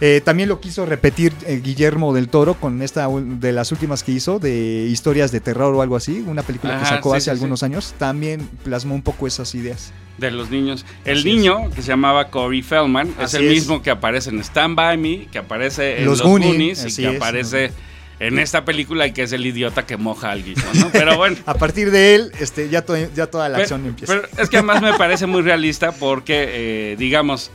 [0.00, 4.12] Eh, también lo quiso repetir eh, Guillermo del Toro con esta de las últimas que
[4.12, 7.30] hizo, de historias de terror o algo así, una película que sacó sí, hace sí,
[7.30, 7.94] algunos años.
[7.98, 9.92] También plasmó un poco esas ideas.
[10.18, 10.84] De los niños.
[11.04, 13.50] El Así niño, que se llamaba Corey Feldman, es el es.
[13.52, 17.02] mismo que aparece en Stand By Me, que aparece en Los Los, Goonies, Goonies, y
[17.02, 17.70] que aparece
[18.18, 20.88] en esta película y que es el idiota que moja al guiso, ¿no?
[20.90, 21.36] Pero bueno.
[21.46, 24.14] A partir de él, este, ya, to- ya toda la Pero- acción empieza.
[24.14, 27.50] Pero es que además me parece muy realista porque, eh, digamos,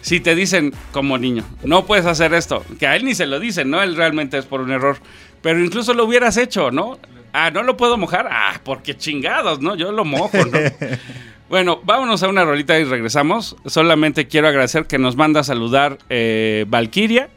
[0.00, 3.38] si te dicen como niño, no puedes hacer esto, que a él ni se lo
[3.38, 3.82] dicen, ¿no?
[3.82, 4.96] Él realmente es por un error.
[5.42, 6.98] Pero incluso lo hubieras hecho, ¿no?
[7.32, 8.28] Ah, no lo puedo mojar.
[8.30, 9.74] Ah, porque chingados, ¿no?
[9.74, 10.58] Yo lo mojo, ¿no?
[11.48, 13.56] Bueno, vámonos a una rolita y regresamos.
[13.66, 17.28] Solamente quiero agradecer que nos manda a saludar eh, Valkyria.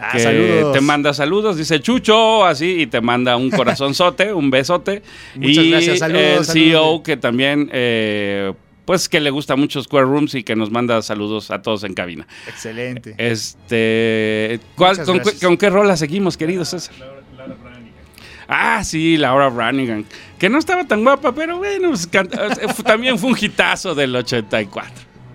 [0.00, 0.72] Ah, que saludos.
[0.72, 5.02] te manda saludos, dice Chucho, así, y te manda un corazonzote, un besote.
[5.34, 6.46] Muchas y gracias, saludos, el saludos.
[6.52, 8.52] CEO que también, eh,
[8.84, 11.94] pues que le gusta mucho Square Rooms y que nos manda saludos a todos en
[11.94, 12.26] cabina.
[12.46, 13.14] Excelente.
[13.18, 16.68] Este, ¿cuál- Muchas con, con qué rola seguimos, queridos?
[16.68, 16.94] César?
[18.50, 20.06] Ah, sí, Laura Branigan.
[20.38, 22.08] Que no estaba tan guapa, pero bueno, pues,
[22.84, 24.90] también fue un hitazo del 84.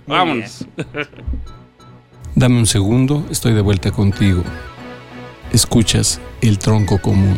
[0.07, 0.65] Muy Vámonos.
[2.35, 4.41] Dame un segundo, estoy de vuelta contigo.
[5.51, 7.37] Escuchas el tronco común.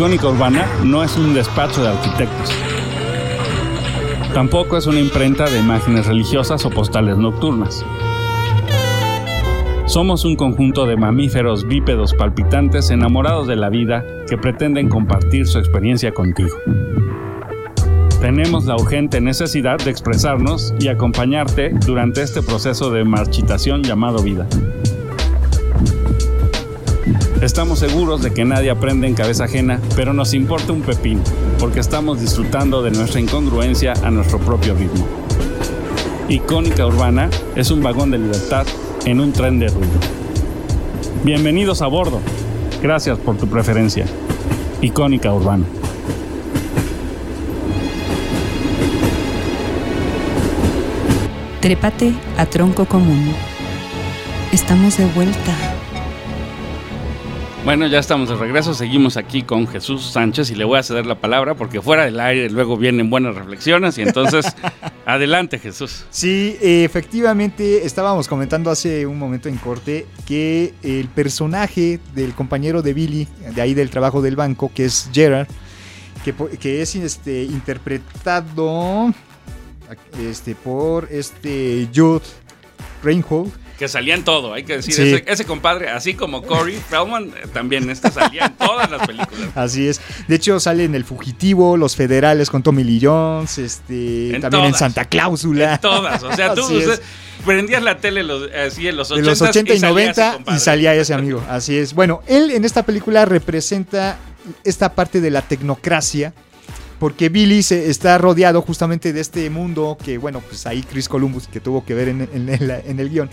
[0.00, 2.50] Icónica Urbana no es un despacho de arquitectos.
[4.32, 7.84] Tampoco es una imprenta de imágenes religiosas o postales nocturnas.
[9.84, 15.58] Somos un conjunto de mamíferos bípedos palpitantes enamorados de la vida que pretenden compartir su
[15.58, 16.56] experiencia contigo.
[18.22, 24.46] Tenemos la urgente necesidad de expresarnos y acompañarte durante este proceso de marchitación llamado vida.
[27.40, 31.22] Estamos seguros de que nadie aprende en cabeza ajena, pero nos importa un pepín,
[31.58, 35.06] porque estamos disfrutando de nuestra incongruencia a nuestro propio ritmo.
[36.28, 38.66] Icónica Urbana es un vagón de libertad
[39.06, 39.88] en un tren de ruido.
[41.24, 42.20] Bienvenidos a bordo.
[42.82, 44.04] Gracias por tu preferencia.
[44.82, 45.64] Icónica Urbana.
[51.62, 53.32] Trépate a tronco común.
[54.52, 55.69] Estamos de vuelta.
[57.62, 58.72] Bueno, ya estamos de regreso.
[58.72, 62.18] Seguimos aquí con Jesús Sánchez y le voy a ceder la palabra porque fuera del
[62.18, 64.46] aire luego vienen buenas reflexiones y entonces
[65.06, 66.06] adelante Jesús.
[66.10, 72.94] Sí, efectivamente, estábamos comentando hace un momento en corte que el personaje del compañero de
[72.94, 75.46] Billy, de ahí del trabajo del banco, que es Gerard,
[76.24, 79.12] que, que es este, interpretado
[80.18, 82.24] este, por este Jude
[83.02, 83.52] Reinhold.
[83.80, 84.92] Que salía en todo, hay que decir.
[84.94, 85.02] Sí.
[85.02, 89.48] Ese, ese compadre, así como Corey Feldman, eh, también este salía en todas las películas.
[89.56, 90.00] Así es.
[90.28, 94.66] De hecho, sale en El Fugitivo, Los Federales con Tommy Lee Jones, este, En también
[94.66, 94.74] en.
[94.74, 95.74] Santa Cláusula.
[95.76, 96.22] En todas.
[96.22, 96.62] O sea, tú
[97.46, 100.58] prendías la tele los, así en los 80, de los 80 y, ese 90 y
[100.58, 101.42] salía ese amigo.
[101.48, 101.94] Así es.
[101.94, 104.18] Bueno, él en esta película representa
[104.62, 106.34] esta parte de la tecnocracia.
[106.98, 111.46] Porque Billy se está rodeado justamente de este mundo que, bueno, pues ahí Chris Columbus,
[111.48, 113.30] que tuvo que ver en, en- en la- en el guion,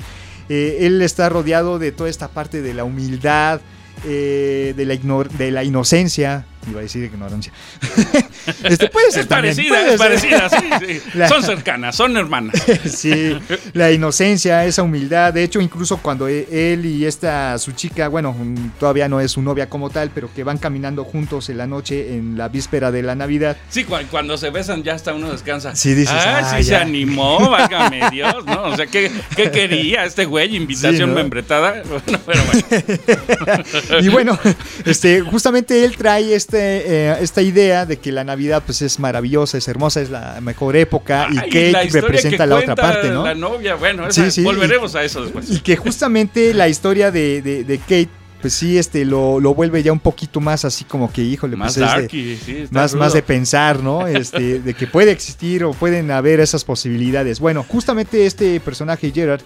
[0.49, 3.61] eh, él está rodeado de toda esta parte de la humildad,
[4.05, 4.95] eh, de, la
[5.37, 7.51] de la inocencia, iba a decir ignorancia.
[8.63, 11.01] este puede ser Es también, parecida, puede es parecida, sí, sí.
[11.17, 12.55] La- Son cercanas, son hermanas.
[12.87, 13.37] Sí,
[13.73, 15.33] la inocencia, esa humildad.
[15.33, 18.35] De hecho, incluso cuando e- él y esta, su chica, bueno,
[18.79, 22.15] todavía no es su novia como tal, pero que van caminando juntos en la noche,
[22.15, 23.57] en la víspera de la Navidad.
[23.69, 25.75] Sí, cu- cuando se besan ya hasta uno descansa.
[25.75, 28.63] Sí, dices, ah, ah, sí se animó, válgame Dios, ¿no?
[28.63, 30.55] O sea, ¿qué, qué quería este güey?
[30.55, 31.13] ¿Invitación Sí, ¿no?
[31.13, 31.83] membretada?
[31.87, 33.63] Bueno, pero bueno.
[34.01, 34.39] Y bueno,
[34.85, 39.57] este, justamente él trae este, eh, esta idea de que la Navidad pues es maravillosa,
[39.57, 43.09] es hermosa, es la mejor época y Ay, Kate la representa que la otra parte,
[43.09, 43.23] ¿no?
[43.25, 45.49] La novia, bueno, esa- Sí, sí, volveremos a eso después.
[45.49, 48.09] Y que justamente la historia de, de- de Kate,
[48.41, 51.75] pues sí, este, lo, lo vuelve ya un poquito más así como que, híjole, Más
[51.75, 54.05] pues es de- sí, más, más de pensar, ¿no?
[54.07, 57.39] Este, de que puede existir o pueden haber esas posibilidades.
[57.39, 59.41] Bueno, justamente este personaje, Gerard,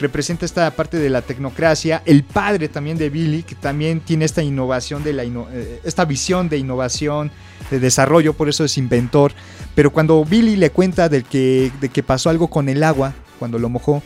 [0.00, 2.02] representa esta parte de la tecnocracia.
[2.04, 6.48] El padre también de Billy, que también tiene esta innovación, de la eh, esta visión
[6.48, 7.30] de innovación,
[7.70, 9.32] de desarrollo, por eso es inventor.
[9.74, 13.68] Pero cuando Billy le cuenta que, de que pasó algo con el agua, cuando lo
[13.68, 14.02] mojó,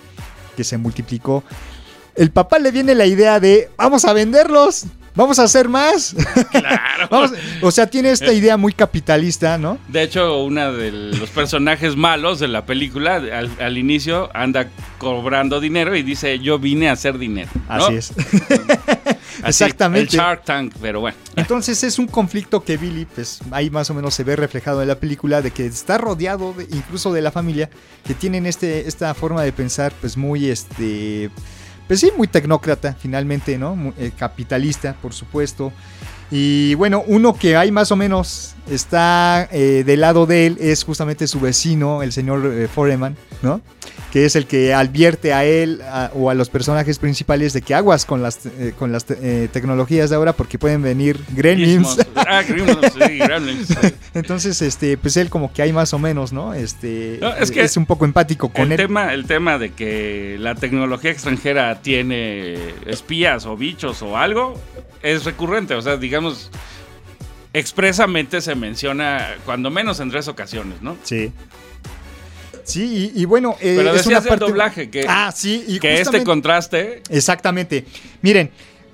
[0.57, 1.43] que se multiplicó,
[2.15, 4.85] el papá le viene la idea de, vamos a venderlos.
[5.17, 6.15] Vamos a hacer más.
[6.51, 7.09] Claro.
[7.11, 9.79] Vamos- o sea, tiene esta idea muy capitalista, ¿no?
[9.89, 15.61] De hecho, uno de los personajes malos de la película, al, al inicio, anda cobrando
[15.61, 17.51] dinero y dice, yo vine a hacer dinero.
[17.69, 17.75] ¿no?
[17.87, 18.13] Así es.
[19.43, 20.17] Así, Exactamente.
[20.17, 21.17] El Shark Tank, pero bueno.
[21.37, 24.89] Entonces es un conflicto que Billy, pues ahí más o menos se ve reflejado en
[24.89, 27.69] la película, de que está rodeado de- incluso de la familia,
[28.07, 31.31] que tienen este, esta forma de pensar, pues muy, este,
[31.87, 33.77] pues sí, muy tecnócrata finalmente, ¿no?
[33.77, 35.73] Mu- eh, capitalista, por supuesto.
[36.31, 40.85] Y bueno, uno que hay más o menos está eh, del lado de él es
[40.85, 43.61] justamente su vecino, el señor eh, Foreman, ¿no?
[44.13, 47.75] Que es el que advierte a él a- o a los personajes principales de que
[47.75, 51.97] aguas con las, eh, con las te- tecnologías de ahora porque pueden venir gremlins.
[52.15, 53.69] Ah, Gremlins, sí, Gremlins.
[54.15, 56.55] Entonces, este, pues él como que hay más o menos, ¿no?
[56.55, 58.77] Este, No, es que un poco empático con El él.
[58.79, 62.57] tema, el tema de que la tecnología extranjera tiene
[62.87, 64.55] espías o bichos o algo
[65.03, 65.75] es recurrente.
[65.75, 66.53] O sea, digamos,
[67.55, 70.97] expresamente se menciona cuando menos en tres ocasiones, ¿no?
[71.05, 71.33] Sí.
[72.65, 76.25] Sí, y, y bueno, eh, Pero es una doblaje, que, Ah, sí, y que este
[76.25, 77.85] contraste Exactamente.
[78.23, 78.51] Miren,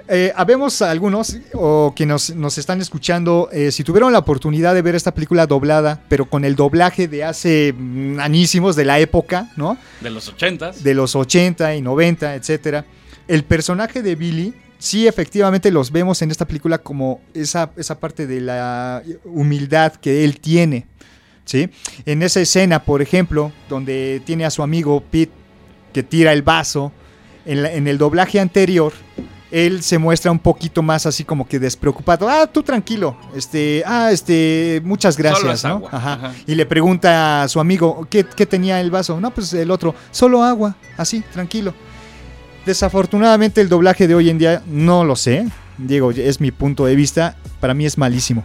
[0.08, 4.82] eh, habemos algunos o que nos, nos están escuchando, eh, si tuvieron la oportunidad de
[4.82, 9.52] ver esta película doblada, pero con el doblaje de hace mm, añísimos de la época,
[9.56, 9.78] ¿no?
[10.00, 10.82] de los ochentas.
[10.82, 12.84] De los 80 y 90, etcétera.
[13.28, 18.26] El personaje de Billy, sí, efectivamente los vemos en esta película como esa, esa parte
[18.26, 20.86] de la humildad que él tiene.
[21.44, 21.70] ¿sí?
[22.06, 25.32] En esa escena, por ejemplo, donde tiene a su amigo Pete
[25.92, 26.92] que tira el vaso,
[27.46, 28.92] en, la- en el doblaje anterior,
[29.50, 32.28] él se muestra un poquito más así como que despreocupado.
[32.28, 33.16] Ah, tú tranquilo.
[33.34, 35.88] Este, ah, este, muchas gracias, ¿no?
[35.90, 36.32] Ajá.
[36.46, 39.20] Y le pregunta a su amigo, ¿qué, qué tenía el vaso?
[39.20, 41.74] No, pues el otro, solo agua, así, tranquilo.
[42.66, 45.46] Desafortunadamente el doblaje de hoy en día no lo sé.
[45.78, 47.36] Digo, es mi punto de vista.
[47.60, 48.44] Para mí es malísimo.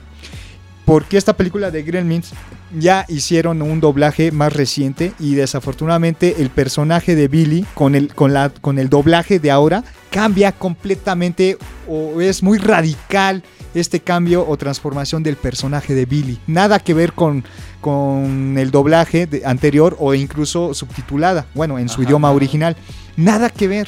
[0.86, 2.32] Porque esta película de Gremlins
[2.78, 8.34] ya hicieron un doblaje más reciente y desafortunadamente el personaje de Billy con el, con
[8.34, 11.58] la, con el doblaje de ahora cambia completamente
[11.88, 13.44] o es muy radical
[13.74, 16.40] este cambio o transformación del personaje de Billy.
[16.48, 17.44] Nada que ver con,
[17.82, 22.04] con el doblaje de- anterior o incluso subtitulada, bueno, en su Ajá.
[22.04, 22.76] idioma original.
[23.18, 23.88] Nada que ver.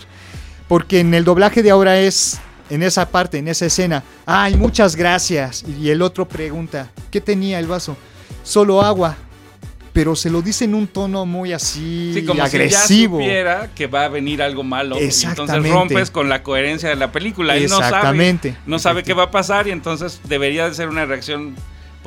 [0.68, 2.40] Porque en el doblaje de ahora es,
[2.70, 5.64] en esa parte, en esa escena, ay, muchas gracias.
[5.80, 7.96] Y el otro pregunta, ¿qué tenía el vaso?
[8.44, 9.16] Solo agua.
[9.94, 13.18] Pero se lo dice en un tono muy así Sí, como agresivo.
[13.18, 14.96] si ya supiera que va a venir algo malo.
[14.96, 15.70] Y entonces Exactamente.
[15.72, 17.56] rompes con la coherencia de la película.
[17.56, 18.56] Él no sabe, Exactamente.
[18.68, 21.56] no sabe qué va a pasar y entonces debería de ser una reacción.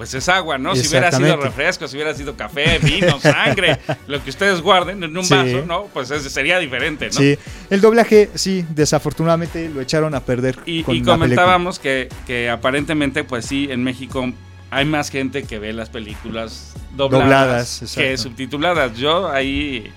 [0.01, 0.75] Pues es agua, ¿no?
[0.75, 3.77] Si hubiera sido refresco, si hubiera sido café, vino, sangre,
[4.07, 5.35] lo que ustedes guarden en un Sí.
[5.35, 5.89] vaso, ¿no?
[5.93, 7.13] Pues es- sería diferente, ¿no?
[7.13, 7.37] Sí,
[7.69, 10.57] el doblaje, sí, desafortunadamente lo echaron a perder.
[10.65, 14.33] Y, con comentábamos que, que aparentemente, pues sí, en México
[14.71, 18.97] hay más gente que ve las películas dobladas, Dobladas, que subtituladas.
[18.97, 19.93] Yo ahí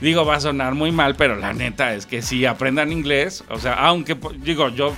[0.00, 3.42] digo, va a sonar muy mal, pero la neta es que sí aprendan inglés.
[3.48, 4.94] O sea, aunque, digo, yo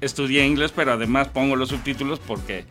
[0.00, 2.64] estudié inglés, pero además pongo los subtítulos porque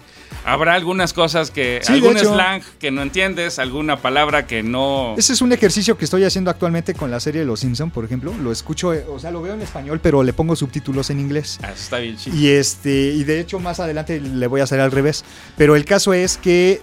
[0.46, 2.34] habrá algunas cosas que, Sí, algún hecho.
[2.34, 5.16] slang que no entiendes, alguna palabra que no...
[5.18, 8.06] Ese es un ejercicio que estoy haciendo actualmente con la serie de Los Simpson, por
[8.06, 8.34] ejemplo.
[8.41, 11.60] Lo escucho, eh, o sea, lo veo en español, pero le pongo subtítulos en inglés.
[11.64, 12.38] Ah, está bien chido.
[12.38, 15.26] Y este, y de hecho más adelante le voy a hacer al revés.
[15.58, 16.82] Pero el caso es que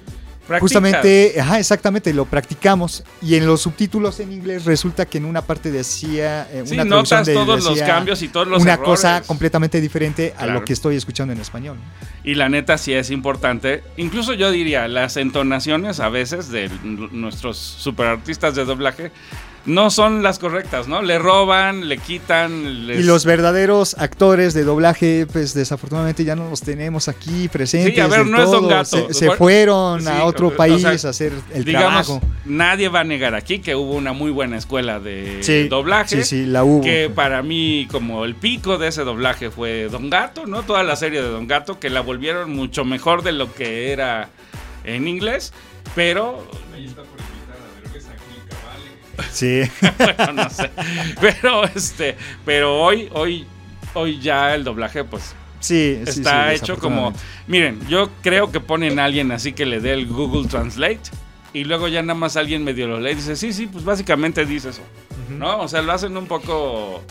[0.61, 0.61] Practicas.
[0.83, 3.05] justamente, ajá, exactamente, lo practicamos.
[3.21, 6.85] Y en los subtítulos en inglés resulta que en una parte decía eh, Sí, una
[6.85, 8.89] notas de- todos los cambios y todos los una errores.
[8.91, 11.77] cosa completamente diferente a lo que estoy escuchando en español.
[12.25, 13.83] Y la neta sí es importante.
[13.97, 19.11] Incluso yo diría, las entonaciones a veces de nuestros superartistas de doblaje
[19.65, 21.03] no son las correctas, ¿no?
[21.03, 22.87] Le roban, le quitan.
[22.87, 27.95] les- Y los verdaderos actores de doblaje, pues desafortunadamente ya no los tenemos aquí presentes.
[27.95, 28.67] Sí, a ver, no es Don.
[28.69, 29.13] Gato.
[29.13, 32.21] Se, fueron sí, a otro o país sea, a hacer el Digamos, trabajo.
[32.45, 36.25] nadie va a negar aquí que hubo una muy buena escuela de Sí, doblaje.
[36.25, 36.83] sí, sí, la hubo.
[36.83, 40.63] Que para mí, como el pico de ese doblaje fue Don Gato, ¿no?
[40.65, 44.29] Toda la serie de Don Gato, que la volvieron mucho mejor de lo que era
[44.85, 45.53] en inglés.
[45.95, 46.45] Pero
[49.31, 49.63] Sí.
[49.99, 50.71] bueno, no sé.
[51.21, 53.47] Pero este, pero hoy, hoy,
[53.95, 57.13] hoy ya el doblaje, pues, Sí, sí, está sí, hecho como.
[57.47, 61.01] Miren, yo creo que ponen a alguien así que le dé el Google Translate.
[61.55, 64.45] Y luego ya nada más alguien medio lo lee y dice, sí, sí, pues básicamente
[64.47, 64.83] dice eso.
[65.29, 65.61] ¿No?
[65.61, 67.03] O sea, lo hacen un poco.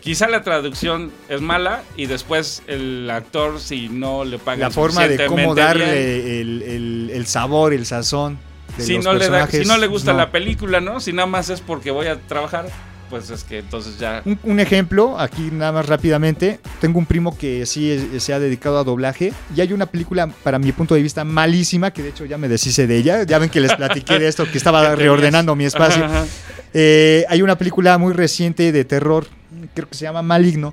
[0.00, 5.06] Quizá la traducción es mala y después el actor, si no le paga La forma
[5.06, 8.38] de cómo darle el- el sabor, el sazón
[8.76, 10.18] de si los no, le da- si no le gusta no.
[10.18, 11.00] la película, ¿no?
[11.00, 12.66] Si nada más es porque voy a trabajar,
[13.10, 14.22] pues es que entonces ya.
[14.24, 16.60] Un, un ejemplo, aquí nada más rápidamente.
[16.80, 19.32] Tengo un primo que sí es- se ha dedicado a doblaje.
[19.54, 22.48] Y hay una película, para mi punto de vista, malísima, que de hecho ya me
[22.48, 23.22] deshice de ella.
[23.24, 26.04] Ya ven que les platiqué de esto, que estaba reordenando mi espacio.
[26.04, 26.26] Ajá, ajá.
[26.74, 29.26] Eh, hay una película muy reciente de terror,
[29.74, 30.72] creo que se llama Maligno.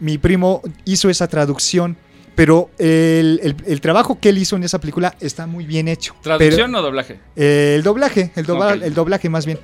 [0.00, 1.96] Mi primo hizo esa traducción,
[2.38, 6.14] pero el, el- el trabajo que él hizo en esa película está muy bien hecho.
[6.22, 7.18] ¿Traducción o doblaje?
[7.34, 9.58] Pero, eh, el doblaje, el, dobla- el doblaje más bien.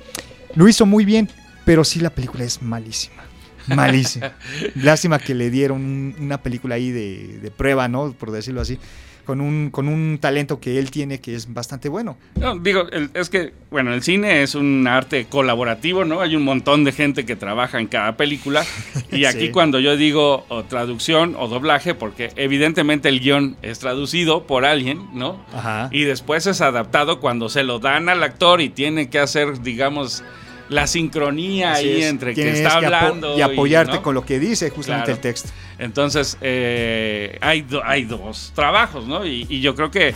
[0.55, 1.29] Lo hizo muy bien,
[1.63, 3.23] pero sí la película es malísima.
[3.67, 4.33] Malísima.
[4.75, 8.11] Lástima que le dieron un- una película ahí de, de prueba, ¿no?
[8.11, 8.77] Por decirlo así.
[9.25, 12.17] Con un, con un talento que él tiene que es bastante bueno.
[12.35, 16.21] No, digo, el- es que, bueno, el cine es un arte colaborativo, ¿no?
[16.21, 18.63] Hay un montón de gente que trabaja en cada película.
[19.11, 19.49] Y aquí Sí.
[19.51, 24.99] cuando yo digo o traducción o doblaje, porque evidentemente el guion es traducido por alguien,
[25.13, 25.43] ¿no?
[25.53, 25.89] Ajá.
[25.91, 30.23] Y después es adaptado cuando se lo dan al actor y tiene que hacer, digamos,
[30.69, 32.05] la sincronía Así ahí es.
[32.09, 34.01] entre que está hablando y apoyarte ¿no?
[34.01, 35.15] con lo que dice justamente Claro.
[35.17, 35.49] el texto.
[35.77, 39.25] Entonces, eh, hay, do- hay dos trabajos, ¿no?
[39.25, 40.15] Y, y yo creo que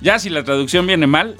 [0.00, 1.36] ya si la traducción viene mal,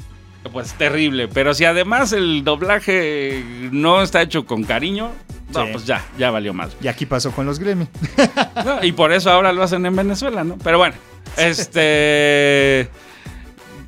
[0.53, 1.29] pues terrible.
[1.29, 3.43] Pero si además el doblaje
[3.73, 5.11] no está hecho con cariño,
[5.53, 5.69] no, Sí.
[5.73, 6.71] pues ya, ya valió mal.
[6.83, 7.61] Y aquí pasó con los.
[8.65, 10.57] No, y por eso ahora lo hacen en Venezuela, ¿no?
[10.63, 10.95] Pero bueno,
[11.37, 12.89] este...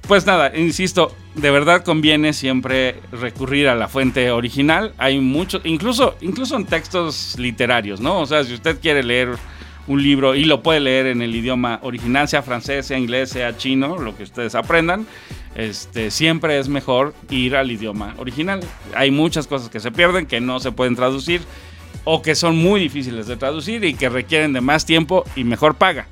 [0.07, 4.93] Pues nada, insisto, de verdad conviene siempre recurrir a la fuente original.
[4.99, 8.21] Hay muchos, incluso, incluso en textos literarios, ¿no?
[8.21, 9.31] O sea, si usted quiere leer
[9.87, 13.57] un libro y lo puede leer en el idioma original, sea francés, sea inglés, sea
[13.57, 15.07] chino, lo que ustedes aprendan,
[15.55, 18.61] este, siempre es mejor ir al idioma original.
[18.95, 21.41] Hay muchas cosas que se pierden, que no se pueden traducir
[22.05, 25.77] o que son muy difíciles de traducir y que requieren de más tiempo y mejor
[25.77, 26.09] paga.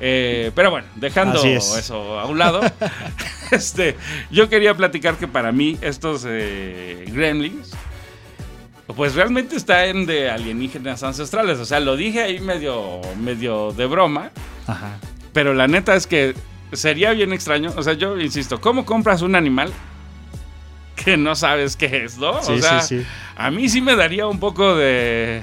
[0.00, 1.76] Eh, pero bueno, dejando es.
[1.76, 2.60] eso a un lado,
[3.50, 3.96] este,
[4.30, 7.72] yo quería platicar que para mí estos eh, gremlins
[8.94, 11.58] pues realmente está en de alienígenas ancestrales.
[11.58, 14.30] O sea, lo dije ahí medio, medio de broma,
[14.66, 14.98] Ajá.
[15.32, 16.34] pero la neta es que
[16.72, 17.72] sería bien extraño.
[17.76, 19.72] O sea, yo insisto, ¿cómo compras un animal
[20.94, 22.42] que no sabes qué es, no?
[22.42, 23.06] Sí, o sea, sí, sí.
[23.36, 25.42] a mí sí me daría un poco de...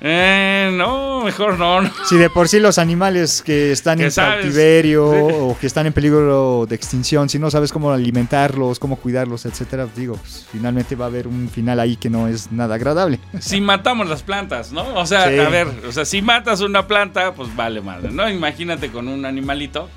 [0.00, 1.90] Eh, no, mejor no, no.
[2.04, 5.34] Si de por sí los animales que están en sabes, cautiverio sí.
[5.40, 9.86] o que están en peligro de extinción, si no sabes cómo alimentarlos, cómo cuidarlos, etcétera,
[9.96, 13.18] digo, pues, finalmente va a haber un final ahí que no es nada agradable.
[13.40, 14.94] si matamos las plantas, ¿no?
[14.94, 15.38] O sea, Sí.
[15.38, 18.28] a ver, o sea, si matas una planta, pues vale madre, ¿no?
[18.28, 19.88] Imagínate con un animalito.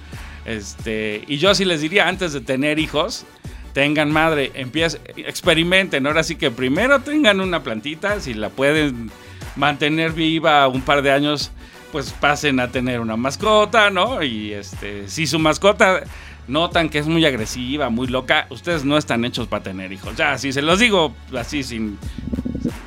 [0.45, 3.25] Este, y yo sí les diría, antes de tener hijos,
[3.73, 6.07] tengan madre, empiecen, experimenten.
[6.07, 9.11] Ahora sí que primero tengan una plantita, si la pueden
[9.57, 11.51] mantener viva un par de años,
[11.91, 14.23] pues pasen a tener una mascota, ¿no?
[14.23, 16.03] Y este, si su mascota
[16.47, 20.15] notan que es muy agresiva, muy loca, ustedes no están hechos para tener hijos.
[20.15, 21.97] Ya, así se los digo, así sin,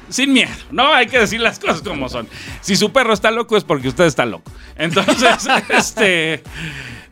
[0.09, 0.93] sin miedo, ¿no?
[0.95, 2.29] Hay que decir las cosas como son.
[2.61, 4.51] Si su perro está loco es porque usted está loco.
[4.77, 6.43] Entonces, este,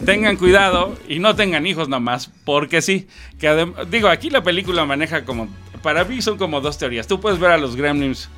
[0.05, 3.09] tengan cuidado y no tengan hijos nomás, porque sí.
[3.39, 5.49] Que digo, aquí la película maneja como,
[5.83, 7.07] para mí son como dos teorías.
[7.07, 8.29] Tú puedes ver a los gremlins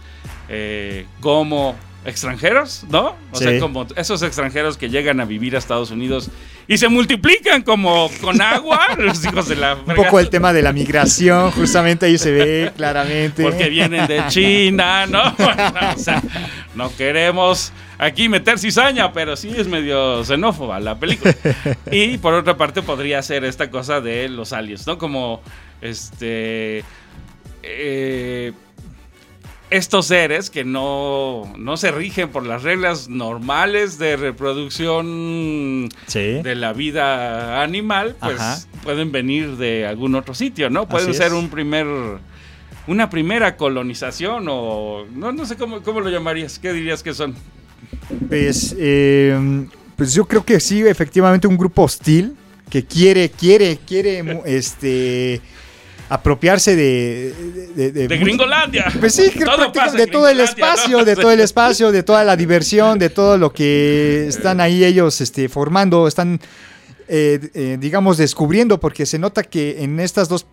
[0.50, 3.14] eh, como extranjeros, ¿no?
[3.30, 3.44] O Sí.
[3.44, 6.30] sea, como esos extranjeros que llegan a vivir a Estados Unidos
[6.66, 10.62] y se multiplican como con agua, los hijos de la Un poco el tema de
[10.62, 13.42] la migración, justamente ahí se ve claramente.
[13.42, 15.22] porque vienen de China, ¿no?
[15.94, 16.22] o sea,
[16.74, 21.34] no queremos aquí meter cizaña, pero sí es medio xenófoba la película.
[21.92, 24.96] Y por otra parte podría ser esta cosa de los aliens, ¿no?
[24.96, 25.42] Como
[25.82, 26.82] este
[27.62, 28.52] eh,
[29.70, 36.42] estos seres que no, no se rigen por las reglas normales de reproducción Sí.
[36.42, 38.58] de la vida animal, pues Ajá.
[38.82, 40.88] pueden venir de algún otro sitio, ¿no?
[40.88, 41.32] Pueden Así ser es.
[41.34, 41.86] un primer
[42.86, 47.34] una primera colonización o no no sé cómo, cómo lo llamarías, ¿qué dirías que son?
[48.28, 49.66] Pues, eh,
[49.96, 52.34] pues yo creo que sí, efectivamente un grupo hostil
[52.68, 55.40] que quiere, quiere, quiere, este,
[56.10, 57.32] apropiarse de,
[57.74, 58.86] de, de- De mucho- Gringolandia.
[59.00, 62.36] Pues sí, Todo pasa de todo el espacio, de todo el espacio, de toda la
[62.36, 66.40] diversión, de todo lo que están ahí ellos este, formando, están,
[67.08, 70.46] eh, eh, digamos, descubriendo, porque se nota que en estas dos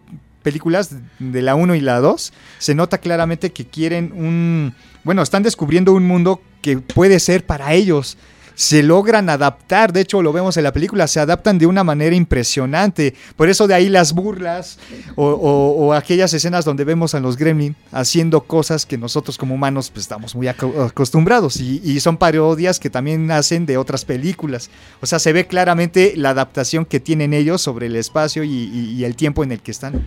[0.44, 5.44] películas, de la 1 y la 2, se nota claramente que quieren un, bueno, están
[5.44, 8.18] descubriendo un mundo que puede ser para ellos.
[8.58, 12.16] Se logran adaptar, de hecho lo vemos en la película, se adaptan de una manera
[12.16, 13.14] impresionante.
[13.36, 14.80] Por eso de ahí las burlas
[15.16, 20.06] o, aquellas escenas donde vemos a los gremlin haciendo cosas que nosotros como humanos pues,
[20.06, 24.72] estamos muy aco- acostumbrados y, son parodias que también hacen de otras películas.
[25.02, 29.16] O sea, se ve claramente la adaptación que tienen ellos sobre el espacio y el
[29.16, 30.04] tiempo en el que están.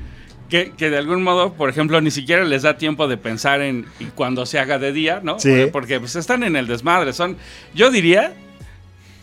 [0.51, 3.87] Que, que de algún modo, por ejemplo, ni siquiera les da tiempo de pensar en
[4.01, 5.39] y cuando se haga de día, ¿no?
[5.39, 5.69] Sí.
[5.71, 7.13] Porque pues, están en el desmadre.
[7.13, 7.37] Son,
[7.73, 8.35] yo diría,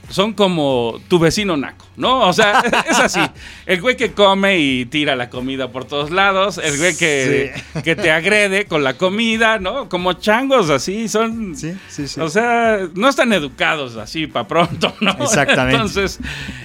[0.10, 2.22] son como tu vecino naco, ¿no?
[2.28, 3.20] O sea, es así.
[3.66, 7.54] El güey que come y tira la comida por todos lados, el güey que,
[7.84, 9.90] que te agrede con la comida, ¿no?
[9.90, 11.56] Como changos así, son...
[11.56, 12.20] Sí, sí, sí.
[12.22, 15.12] O sea, no están educados así para pronto, ¿no?
[15.20, 15.76] Exactamente.
[15.76, 16.20] Entonces,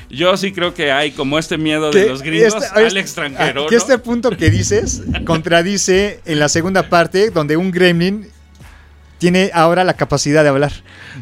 [0.08, 3.66] yo sí creo que hay como este miedo de los gringos este- al este- extranjero,
[3.66, 3.80] Que ¿no?
[3.82, 8.28] este punto que dices contradice en la segunda parte, donde un gremlin
[9.22, 10.72] tiene ahora la capacidad de hablar.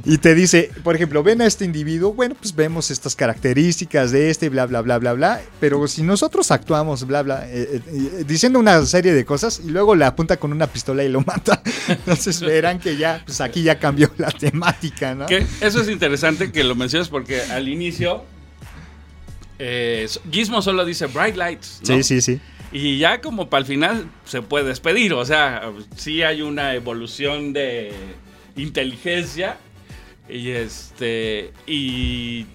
[0.07, 4.31] Y te dice, por ejemplo, ven a este individuo, bueno, pues vemos estas características de
[4.31, 5.43] este, bla, bla, bla, bla, bla.
[5.61, 9.95] Pero si nosotros actuamos, bla, bla, eh, eh, diciendo una serie de cosas y luego
[9.95, 11.63] le apunta con una pistola y lo mata.
[11.89, 15.27] Entonces verán que ya, pues aquí ya cambió la temática, ¿no?
[15.27, 18.25] Que eso es interesante que lo menciones porque al inicio
[19.59, 21.81] eh, Gizmo solo dice bright lights.
[21.83, 21.97] ¿no?
[21.97, 22.41] Sí, sí, sí.
[22.73, 25.13] Y ya como para el final se puede despedir.
[25.15, 27.93] O sea, sí hay una evolución de
[28.57, 29.57] inteligencia.
[30.29, 31.53] Y este.
[31.67, 32.47] Y.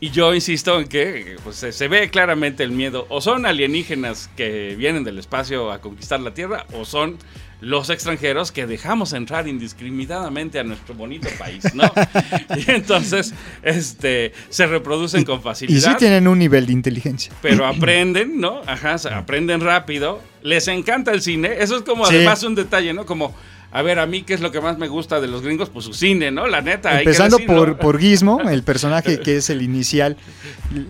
[0.00, 3.06] Y yo insisto en que pues, se, se ve claramente el miedo.
[3.08, 7.16] O son alienígenas que vienen del espacio a conquistar la Tierra, o son
[7.60, 11.84] los extranjeros que dejamos entrar indiscriminadamente a nuestro bonito país, ¿no?
[12.56, 13.32] y entonces,
[13.62, 17.32] este, se reproducen con Y facilidad sí tienen un nivel de inteligencia.
[17.40, 18.60] pero aprenden, ¿no?
[18.66, 20.20] Ajá, se aprenden rápido.
[20.42, 21.54] Les encanta el cine.
[21.60, 22.16] Eso es como Sí.
[22.16, 23.06] además un detalle, ¿no?
[23.06, 23.34] Como
[23.76, 25.68] A ver, a mí, ¿qué es lo que más me gusta de los gringos?
[25.68, 26.46] Pues su cine, ¿no?
[26.46, 26.90] La neta.
[26.90, 30.16] hay que Empezando por, por Gizmo, el personaje que es el inicial,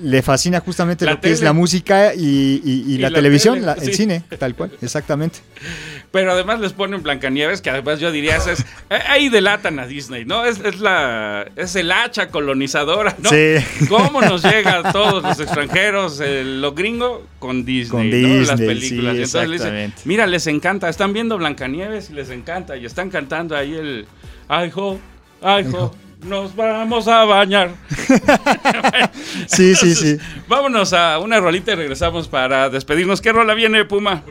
[0.02, 3.16] le fascina justamente La lo que es la música y, y- y Y la, la
[3.16, 3.94] televisión, tele, la- el sí.
[3.94, 5.38] cine, tal cual, exactamente.
[6.14, 9.86] Pero además les ponen Blancanieves, que además yo diría, esa es, eh, ahí delatan a
[9.88, 10.44] Disney, ¿no?
[10.44, 13.28] Es, es la, es el hacha colonizadora, ¿no?
[13.30, 13.56] Sí.
[13.88, 18.28] ¿Cómo nos llega a todos los extranjeros, el- lo gringo, con Disney, Con ¿no?
[18.46, 19.12] Las Disney, películas.
[19.16, 20.02] sí, entonces le dicen, exactamente.
[20.04, 24.06] mira, les encanta, están viendo Blancanieves y les encanta, y están cantando ahí el,
[24.46, 25.00] ay, jo,
[25.42, 25.92] ay, jo,
[26.22, 27.70] nos vamos a bañar.
[29.46, 30.16] Sí, sí, sí.
[30.48, 33.20] Vámonos a una rolita y regresamos para despedirnos.
[33.20, 34.22] ¿Qué rola viene, Puma?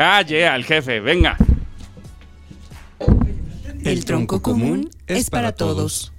[0.00, 1.36] Ah, yeah, el jefe, venga.
[3.84, 6.12] El tronco común es para todos.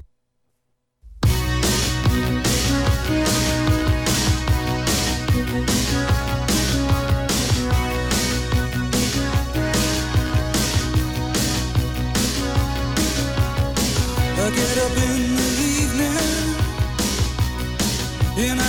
[14.36, 15.50] I get up in the
[15.80, 16.18] evening
[18.50, 18.69] and I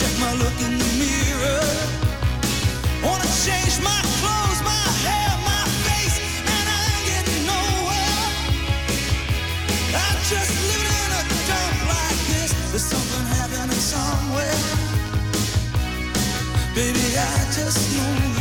[0.00, 1.60] check my look in the mirror.
[3.04, 6.16] Wanna change my clothes, my hair, my face,
[6.56, 6.88] and I
[7.52, 8.24] nowhere.
[10.04, 10.52] I'm just
[11.20, 12.50] a dump like this.
[12.70, 14.60] There's something happening somewhere.
[16.74, 18.39] Baby, I just know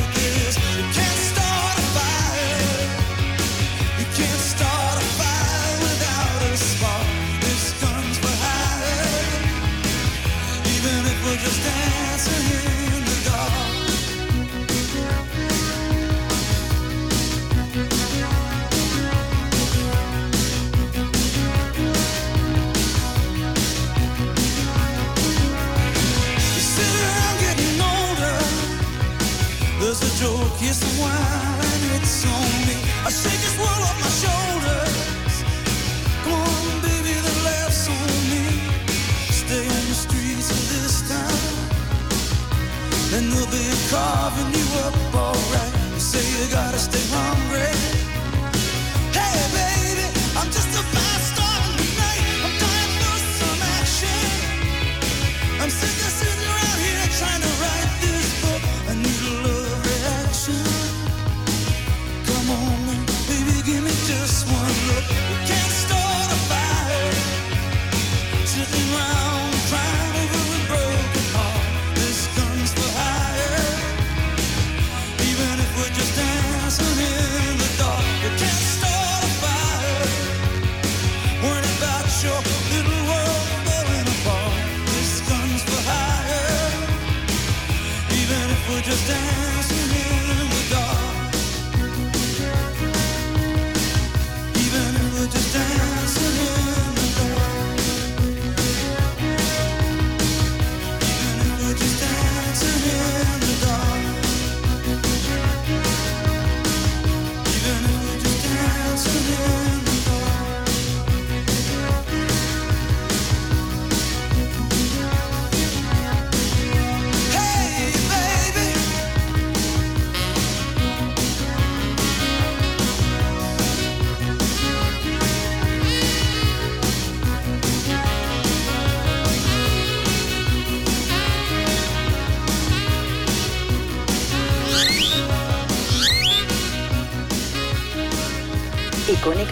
[46.20, 47.89] day you gotta stay hungry.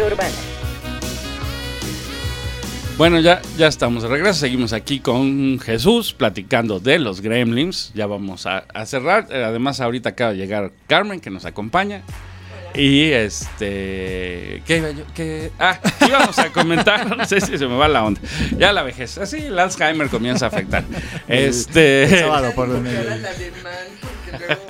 [0.06, 0.30] Urbana.
[2.98, 4.40] Bueno, ya, ya estamos de regreso.
[4.40, 7.92] Seguimos aquí con Jesús platicando de los gremlins.
[7.94, 9.28] Ya vamos a, a cerrar.
[9.30, 12.02] Eh, Además, ahorita acaba de llegar Carmen, que nos acompaña.
[12.74, 14.62] Y este.
[14.66, 15.04] ¿Qué iba yo?
[15.16, 15.52] ¿Qué?
[15.60, 17.06] Ah, íbamos a comentar.
[17.18, 18.20] No sé si se me va la onda.
[18.58, 19.18] Ya la vejez.
[19.18, 20.84] Así el Alzheimer comienza a afectar.
[21.28, 22.04] Este.
[22.04, 22.70] El sábado por.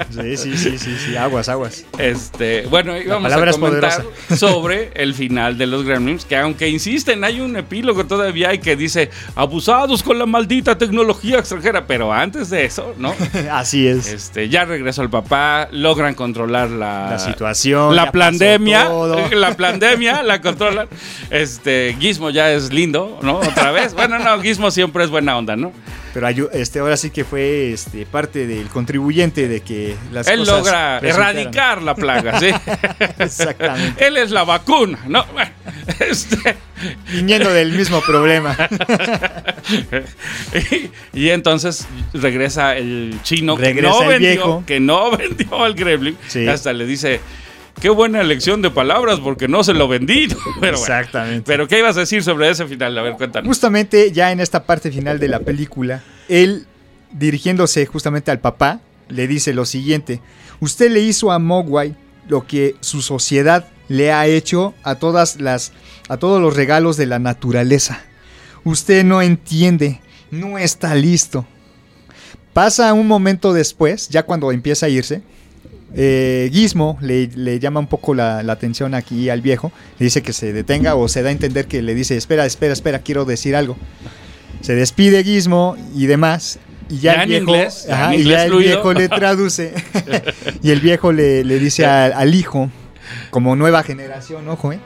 [0.09, 1.85] Sí, sí, sí, sí, sí, aguas, aguas.
[1.97, 4.03] Este, bueno, íbamos a comentar
[4.35, 8.75] sobre el final de los Gremlins, que aunque insisten, hay un epílogo todavía y que
[8.75, 13.13] dice abusados con la maldita tecnología extranjera, pero antes de eso, ¿no?
[13.51, 14.07] Así es.
[14.07, 18.89] Este, ya regresó el papá, logran controlar la, La situación, la pandemia,
[19.31, 20.87] la pandemia la controlan.
[21.29, 23.39] Este, Gizmo ya es lindo, ¿no?
[23.39, 23.93] Otra vez.
[23.93, 25.71] Bueno, no, Gizmo siempre es buena onda, ¿no?
[26.13, 30.57] Pero este, ahora sí que fue este, parte del contribuyente de que las Él cosas
[30.57, 31.37] logra resultaran.
[31.37, 32.49] erradicar la plaga, ¿sí?
[33.19, 34.05] Exactamente.
[34.07, 35.25] Él es la vacuna, ¿no?
[35.99, 36.57] Este,
[37.13, 38.55] Viniendo del mismo problema.
[41.13, 44.63] y, y entonces regresa el chino que Regresa no el vendió, viejo.
[44.65, 46.17] que no vendió al Gremlin.
[46.27, 46.47] Sí.
[46.47, 47.19] Hasta le dice,
[47.81, 50.27] qué buena elección de palabras porque no se lo vendí.
[50.59, 50.77] Pero bueno.
[50.77, 51.43] Exactamente.
[51.45, 52.97] Pero ¿qué ibas a decir sobre ese final?
[52.97, 53.47] A ver, cuéntanos.
[53.47, 56.65] Justamente ya en esta parte final de la película, él
[57.11, 60.21] dirigiéndose justamente al papá, le dice lo siguiente,
[60.59, 61.95] usted le hizo a Mogwai
[62.27, 65.71] lo que su sociedad le ha hecho a todas las
[66.09, 68.01] a todos los regalos de la naturaleza.
[68.63, 70.01] Usted no entiende,
[70.31, 71.45] no está listo.
[72.53, 75.21] Pasa un momento después, ya cuando empieza a irse,
[75.95, 80.21] eh, Gizmo le, le llama un poco la, la atención aquí al viejo, le dice
[80.21, 83.25] que se detenga o se da a entender que le dice, espera, espera, espera, quiero
[83.25, 83.77] decir algo.
[84.61, 86.59] Se despide Gizmo y demás.
[86.89, 89.73] Y ya, Ya el en viejo, inglés, ajá, y ya el viejo le traduce.
[90.63, 92.69] y el viejo le, le dice al, al hijo,
[93.29, 94.79] como nueva generación, ojo, ¿eh?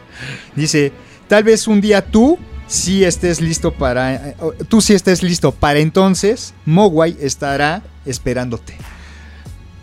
[0.56, 0.92] dice,
[1.28, 4.36] tal vez un día tú sí estés listo para, eh,
[4.68, 8.76] tú sí estés listo para entonces, Mogwai estará esperándote.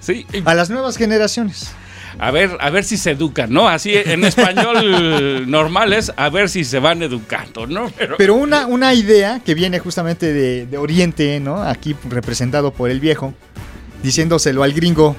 [0.08, 1.70] Sí, A las nuevas generaciones.
[2.18, 3.68] a ver, a ver si se educan, ¿no?
[3.68, 7.92] Así en español normal es a ver si se van educando, ¿no?
[7.98, 11.62] Pero, Pero una, una idea que viene justamente de, de Oriente, ¿no?
[11.62, 13.34] Aquí representado por el viejo,
[14.02, 15.14] diciéndoselo al gringo,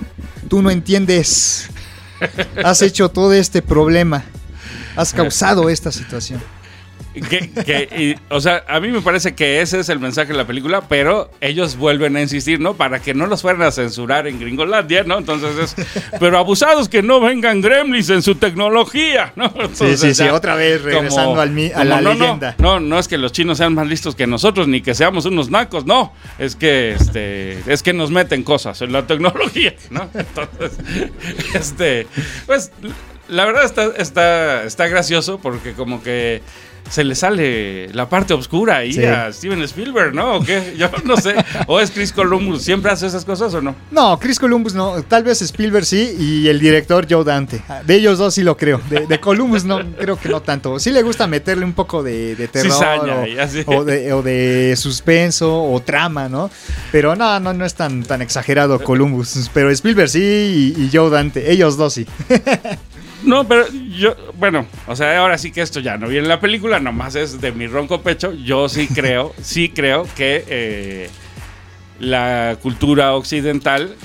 [0.47, 1.69] tú no entiendes,
[2.63, 4.23] has hecho todo este problema,
[4.95, 6.41] has causado esta situación.
[7.14, 10.38] Que- que- y, o sea, a mí me parece que ese es el mensaje de
[10.38, 12.76] la película, pero ellos vuelven a insistir, ¿no?
[12.76, 15.18] Para que no los fueran a censurar en Gringolandia, ¿no?
[15.18, 15.88] Entonces es,
[16.20, 19.49] pero abusados que no vengan gremlins en su tecnología, ¿no?
[19.49, 22.14] Sí, Entonces, sí, sí, ya, otra vez regresando como- al mi- a como, la no,
[22.14, 22.55] no, leyenda.
[22.60, 25.49] No, no, es que los chinos sean más listos que nosotros, ni que seamos unos
[25.49, 26.14] nacos, no.
[26.38, 30.10] Es que, este, es que nos meten cosas en la tecnología, ¿no?
[30.14, 30.78] Entonces,
[31.55, 32.07] este,
[32.45, 32.72] pues,
[33.28, 36.41] la verdad está, está, está gracioso porque como que
[36.89, 39.03] se le sale la parte oscura ahí Sí.
[39.05, 40.36] a Steven Spielberg, ¿no?
[40.38, 40.75] ¿O qué?
[40.77, 41.36] Yo no sé.
[41.67, 42.61] ¿O es Chris Columbus?
[42.63, 43.75] ¿Siempre hace esas cosas o no?
[43.91, 47.61] No, Chris Columbus no, tal vez Spielberg sí y el director Joe Dante.
[47.86, 48.80] De ellos dos sí lo creo.
[48.89, 50.80] De, de Columbus no, creo que no tanto.
[50.80, 53.25] Sí le gusta meterle un poco de, de terror Cizaña
[53.67, 56.49] o, de, o de suspenso o trama, ¿no?
[56.91, 59.49] Pero no, no, no es tan, tan exagerado Columbus.
[59.53, 62.05] Pero Spielberg sí y, y Joe Dante, ellos dos sí.
[63.24, 63.65] No, pero
[63.97, 67.15] yo, bueno, o sea, ahora sí que esto ya no viene en la película, nomás
[67.15, 68.34] es de mi ronco pecho.
[68.34, 71.09] Yo sí creo, sí creo que eh,
[71.99, 73.95] la cultura occidental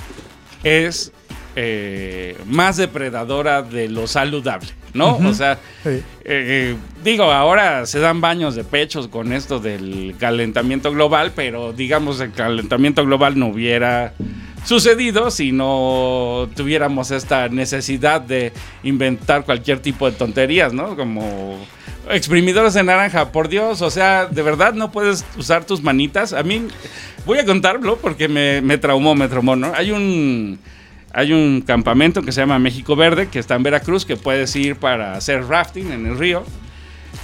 [0.64, 1.12] es
[1.56, 5.16] eh, más depredadora de lo saludable, ¿no?
[5.18, 6.02] O sea, Sí.
[6.24, 12.18] eh, digo, ahora se dan baños de pechos con esto del calentamiento global, pero digamos
[12.20, 14.14] el calentamiento global no hubiera
[14.64, 18.52] sucedido si no tuviéramos esta necesidad de
[18.82, 20.96] inventar cualquier tipo de tonterías, ¿no?
[20.96, 21.58] Como
[22.10, 26.32] exprimidores de naranja, por Dios, o sea, de verdad no puedes usar tus manitas.
[26.32, 26.66] A mí,
[27.24, 29.72] voy a contarlo porque me, me traumó, me traumó, ¿no?
[29.74, 30.58] Hay un...
[31.16, 34.74] Hay un campamento que se llama México Verde, que está en Veracruz, que puedes ir
[34.74, 36.42] para hacer rafting en el río.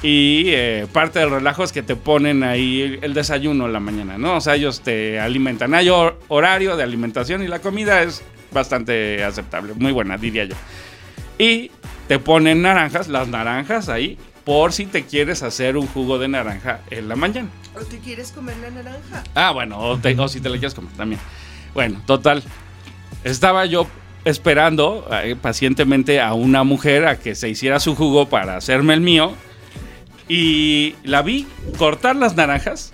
[0.02, 4.16] Y eh, parte del relajo es que te ponen ahí el, desayuno en la mañana,
[4.18, 4.36] ¿no?
[4.36, 5.74] O sea, ellos te alimentan.
[5.74, 8.22] Hay hor- horario de alimentación y la comida es
[8.52, 10.54] bastante aceptable, muy buena, diría yo.
[11.38, 11.70] Y
[12.08, 16.80] te ponen naranjas, las naranjas ahí, por si te quieres hacer un jugo de naranja
[16.90, 17.48] en la mañana.
[17.76, 19.22] ¿O te quieres comer la naranja?
[19.34, 21.20] Ah, bueno, o, te- o si te la quieres comer también.
[21.74, 22.42] Bueno, total.
[23.22, 23.86] Estaba yo
[24.24, 29.00] esperando eh, pacientemente a una mujer a que se hiciera su jugo para hacerme el
[29.00, 29.34] mío.
[30.30, 31.44] Y la vi
[31.76, 32.92] cortar las naranjas.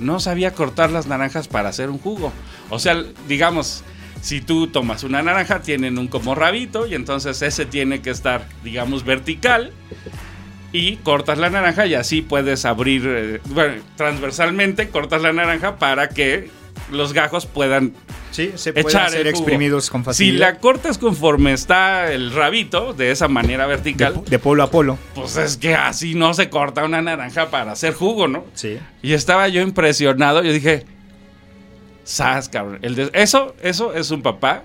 [0.00, 2.32] No sabía cortar las naranjas para hacer un jugo.
[2.68, 3.84] O sea, digamos,
[4.20, 8.48] si tú tomas una naranja, tienen un como rabito y entonces ese tiene que estar,
[8.64, 9.70] digamos, vertical.
[10.72, 16.08] Y cortas la naranja y así puedes abrir, eh, bueno, transversalmente cortas la naranja para
[16.08, 16.50] que
[16.90, 17.92] los gajos puedan
[18.30, 20.54] Sí, se pueden echar ser exprimidos con Si facilidad.
[20.54, 24.98] la cortas conforme está el rabito, de esa manera de, vertical, de polo a polo.
[25.14, 28.44] pues es que así no se corta una naranja para hacer jugo, ¿no?
[28.54, 28.78] Sí.
[29.02, 30.42] Y estaba yo impresionado.
[30.42, 30.84] Yo dije,
[32.04, 32.78] ¡Sas, cabrón!
[32.82, 34.62] El de- eso, eso es un papá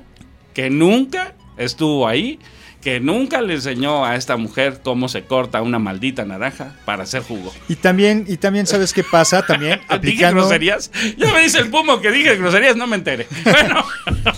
[0.54, 2.40] que nunca estuvo ahí,
[2.82, 7.22] que nunca le enseñó a esta mujer cómo se corta una maldita naranja para hacer
[7.24, 7.54] jugo.
[7.68, 10.42] Y también, y también sabes qué pasa, también ¿Dije aplicando.
[10.44, 10.90] groserías?
[11.18, 13.28] Ya me dice el Pumo que dije groserías, no me enteré.
[13.44, 13.84] Bueno,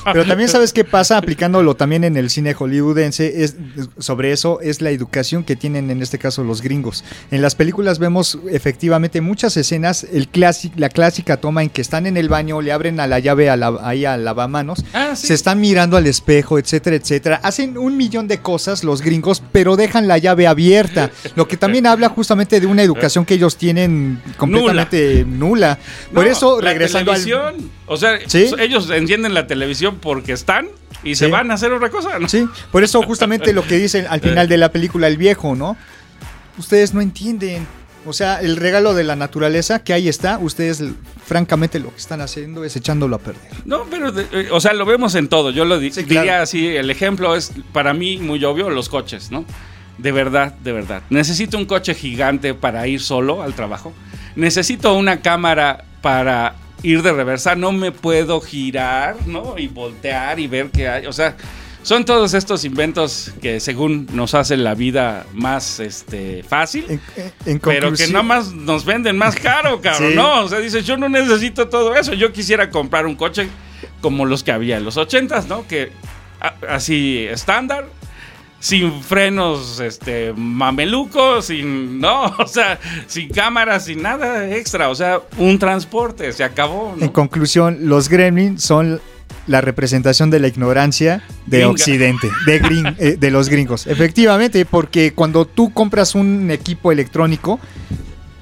[0.06, 3.56] Pero también sabes qué pasa aplicándolo también en el cine hollywoodense es
[4.00, 7.04] sobre eso es la educación que tienen en este caso los gringos.
[7.30, 12.08] En las películas vemos efectivamente muchas escenas, el clásic, la clásica toma en que están
[12.08, 15.28] en el baño, le abren a la llave a la, ahí al lavamanos, Ah, sí.
[15.28, 17.40] se están mirando al espejo, etcétera, etcétera.
[17.44, 21.86] Hacen un millón de cosas los gringos, pero dejan la llave abierta, lo que también
[21.88, 25.78] habla justamente de una educación que ellos tienen completamente nula.
[26.14, 28.52] Por no, eso la regresando al televisión, o sea, Sí.
[28.60, 30.68] ellos encienden la televisión porque están
[31.04, 31.32] y se Sí.
[31.32, 32.30] van a hacer otra cosa, ¿no?
[32.30, 35.76] Sí, por eso justamente lo que dicen al final de la película el viejo, ¿no?
[36.58, 37.66] Ustedes no entienden.
[38.06, 40.84] O sea, el regalo de la naturaleza que ahí está, ustedes
[41.26, 43.42] francamente lo que están haciendo es echándolo a perder.
[43.66, 45.52] No, pero, eh, o sea, lo vemos en todo.
[45.52, 46.22] Yo lo di- Sí, claro.
[46.22, 49.46] diría así, el ejemplo es para mí muy obvio, los coches, ¿no?
[50.00, 51.04] De verdad, de verdad.
[51.12, 53.94] Necesito un coche gigante para ir solo al trabajo.
[54.36, 57.56] Necesito una cámara para ir de reversa.
[57.56, 59.60] No me puedo girar, ¿no?
[59.60, 61.06] Y voltear y ver qué hay.
[61.06, 61.36] O sea,
[61.84, 66.86] son todos estos inventos que según nos hacen la vida más este, fácil.
[66.88, 67.02] En,
[67.46, 70.12] en Pero que nada más nos venden más caro, cabrón.
[70.12, 70.16] Sí.
[70.16, 72.14] No, o sea, dices, yo no necesito todo eso.
[72.14, 73.50] Yo quisiera comprar un coche
[74.02, 75.68] como los que había en los ochentas, ¿no?
[75.68, 75.92] Que
[76.40, 77.86] a- así estándar,
[78.60, 84.90] sin frenos, este, mamelucos, sin, no, o sea, sin cámaras, sin nada extra.
[84.90, 87.06] O sea, un transporte, se acabó, ¿no?
[87.06, 89.02] En conclusión, los gremlins son
[89.48, 91.72] la representación de la ignorancia de Gringa.
[91.72, 93.88] Occidente, de, gring- eh, de los gringos.
[93.88, 97.60] Efectivamente, porque cuando tú compras un equipo electrónico,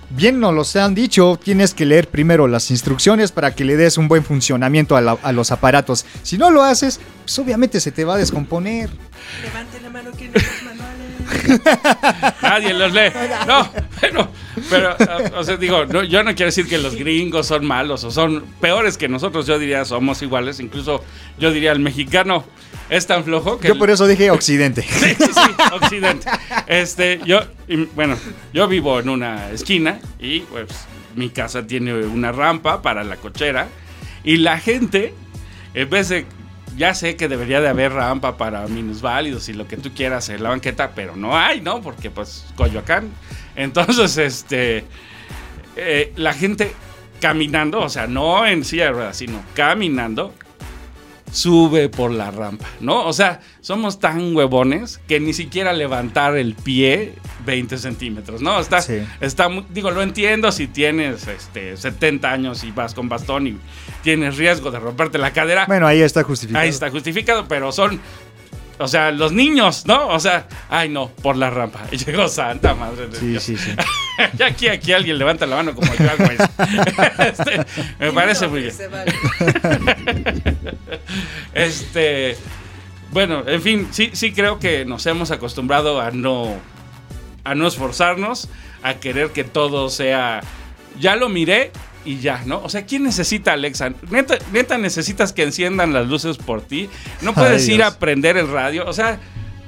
[0.10, 3.98] bien nos los han dicho, tienes que leer primero las instrucciones para que le des
[3.98, 6.06] un buen funcionamiento a, la- a los aparatos.
[6.24, 8.90] Si no lo haces, pues obviamente se te va a descomponer.
[9.44, 10.34] Levante la mano que no.
[12.42, 13.12] Nadie los lee.
[13.48, 13.70] No,
[14.02, 14.30] bueno,
[14.70, 14.96] pero,
[15.36, 18.46] o sea, digo, no, yo no quiero decir que los gringos son malos o son
[18.60, 19.46] peores que nosotros.
[19.46, 20.60] Yo diría somos iguales.
[20.60, 21.04] Incluso
[21.38, 22.46] yo diría el mexicano
[22.90, 23.68] es tan flojo que.
[23.68, 24.82] Yo por eso dije Occidente.
[24.90, 26.28] Sí, sí, sí, Occidente.
[26.68, 28.18] Este, yo, y, bueno,
[28.54, 30.68] yo vivo en una esquina y pues
[31.16, 33.68] mi casa tiene una rampa para la cochera
[34.24, 35.14] y la gente,
[35.74, 36.26] en vez de,
[36.80, 40.42] ya sé que debería de haber rampa para minusválidos y lo que tú quieras en
[40.42, 41.82] la banqueta, pero no hay, ¿no?
[41.82, 43.12] Porque pues Coyoacán.
[43.58, 44.86] Entonces, este,
[45.76, 46.72] eh, la gente
[47.20, 50.34] caminando, o sea, no en silla de ruedas, sino caminando,
[51.32, 53.06] sube por la rampa, ¿no?
[53.06, 57.14] O sea, somos tan huevones que ni siquiera levantar el pie
[57.46, 58.60] 20 centímetros, ¿no?
[58.60, 59.00] Está, Sí.
[59.22, 63.58] está digo, lo entiendo si tienes este, 70 años y vas con bastón y
[64.04, 65.66] tienes riesgo de romperte la cadera.
[65.68, 66.64] Bueno, ahí está justificado.
[66.64, 68.00] Ahí está justificado, pero son,
[68.80, 70.08] o sea, los niños, ¿no?
[70.08, 71.82] O sea, ay no, por la rampa.
[71.92, 73.44] Y llegó Santa Madre de Sí, Dios.
[73.44, 73.76] sí, sí.
[74.38, 76.44] ya aquí, aquí alguien levanta la mano como yo hago eso.
[77.20, 77.66] Este,
[78.00, 78.74] me parece muy bien.
[78.74, 79.14] Se vale.
[81.54, 82.38] Este,
[83.12, 86.56] bueno, en fin, sí, sí creo que nos hemos acostumbrado a no,
[87.44, 88.50] a no esforzarnos,
[88.84, 90.42] a querer que todo sea,
[91.00, 91.72] ya lo miré
[92.06, 92.62] y ya, ¿no?
[92.64, 93.92] O sea, ¿quién necesita Alexa?
[94.10, 96.90] Neta, neta necesitas que enciendan las luces por ti.
[97.22, 97.94] No puedes Ay, ir Dios.
[97.94, 98.86] a prender el radio.
[98.88, 99.20] O sea,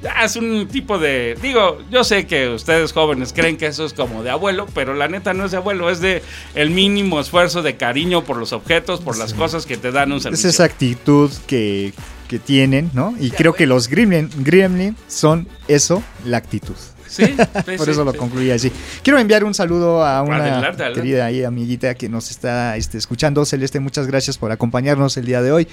[0.01, 3.93] ya es un tipo de, digo, yo sé que ustedes jóvenes creen que eso es
[3.93, 6.23] como de abuelo, pero la neta no es de abuelo, es de
[6.55, 10.17] el mínimo esfuerzo de cariño por los objetos, por las cosas que te dan un
[10.17, 10.49] Es servicio.
[10.49, 11.93] esa actitud que,
[12.27, 13.13] que tienen, ¿no?
[13.19, 16.75] Y creo que los gremlin, gremlin son eso, la actitud.
[17.12, 17.26] Sí,
[17.66, 18.72] Por sí, eso lo concluí así.
[19.03, 20.93] Quiero enviar un saludo a una Adelante, adelante.
[21.01, 23.43] querida ahí amiguita que nos está este, escuchando.
[23.43, 25.68] Celeste, muchas gracias por acompañarnos el día de hoy.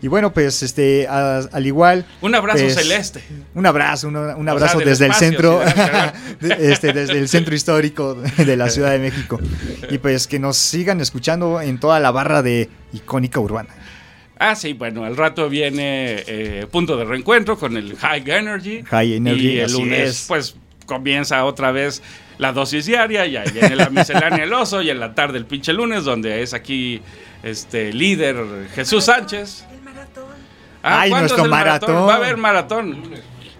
[0.00, 2.06] Y bueno, pues este, a- al igual.
[2.20, 3.20] Un abrazo pues, celeste.
[3.56, 5.58] Un abrazo, un, abrazo sea, desde el centro,
[6.40, 9.40] de- este, desde el centro histórico de la Ciudad de México.
[9.90, 13.70] Y pues que nos sigan escuchando en toda la barra de icónica urbana.
[14.38, 18.84] Ah, sí, bueno, al rato viene eh, punto de reencuentro con el High Energy.
[18.84, 20.24] High Energy, Y el lunes, es.
[20.28, 20.54] pues,
[20.88, 22.02] comienza otra vez
[22.38, 23.26] la dosis diaria.
[23.26, 24.82] Y ahí viene la miscelánea el oso.
[24.82, 27.00] Y en la tarde el pinche lunes, donde es aquí
[27.44, 28.36] este líder
[28.74, 29.64] Jesús Sánchez.
[29.70, 30.24] El maratón.
[30.82, 32.08] Ah, Ay, ¿cuándo nuestro es el maratón.
[32.08, 33.02] Va a haber maratón.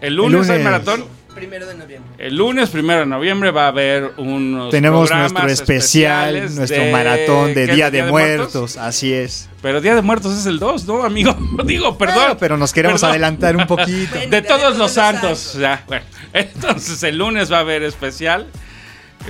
[0.00, 0.64] El lunes, hay lunes.
[0.64, 1.18] maratón.
[1.34, 2.10] Primero de noviembre.
[2.18, 4.70] El lunes primero de noviembre va a haber unos.
[4.70, 8.76] Tenemos nuestro especial, nuestro de- maratón de ¿qué es Día de Muertos.
[8.76, 9.48] Así es.
[9.62, 11.36] Pero Día de Muertos es el 2, ¿no, amigo?
[11.64, 12.24] Digo, perdón.
[12.30, 13.10] Ah, pero nos queremos Perdón.
[13.12, 14.14] adelantar un poquito.
[14.16, 15.38] Bueno, De todos los santos.
[15.38, 15.60] santos.
[15.60, 16.04] Ya, bueno.
[16.32, 18.46] Entonces el lunes va a haber especial.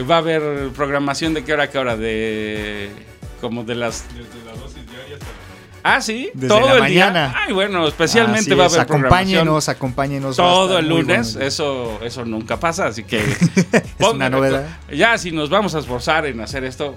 [0.09, 1.97] Va a haber programación de qué hora a qué hora.
[1.97, 2.91] De.
[3.41, 4.05] Como de las.
[5.83, 7.29] Ah, sí, Desde todo la el mañana.
[7.29, 7.39] día.
[7.47, 10.37] Ay, bueno, especialmente va a es, haber acompáñenos, acompáñenos.
[10.37, 11.35] todo el lunes.
[11.35, 11.47] bueno.
[11.47, 13.23] Eso, eso nunca pasa, así que
[14.01, 14.67] una novedad.
[14.93, 16.95] Ya, si nos vamos a esforzar en hacer esto,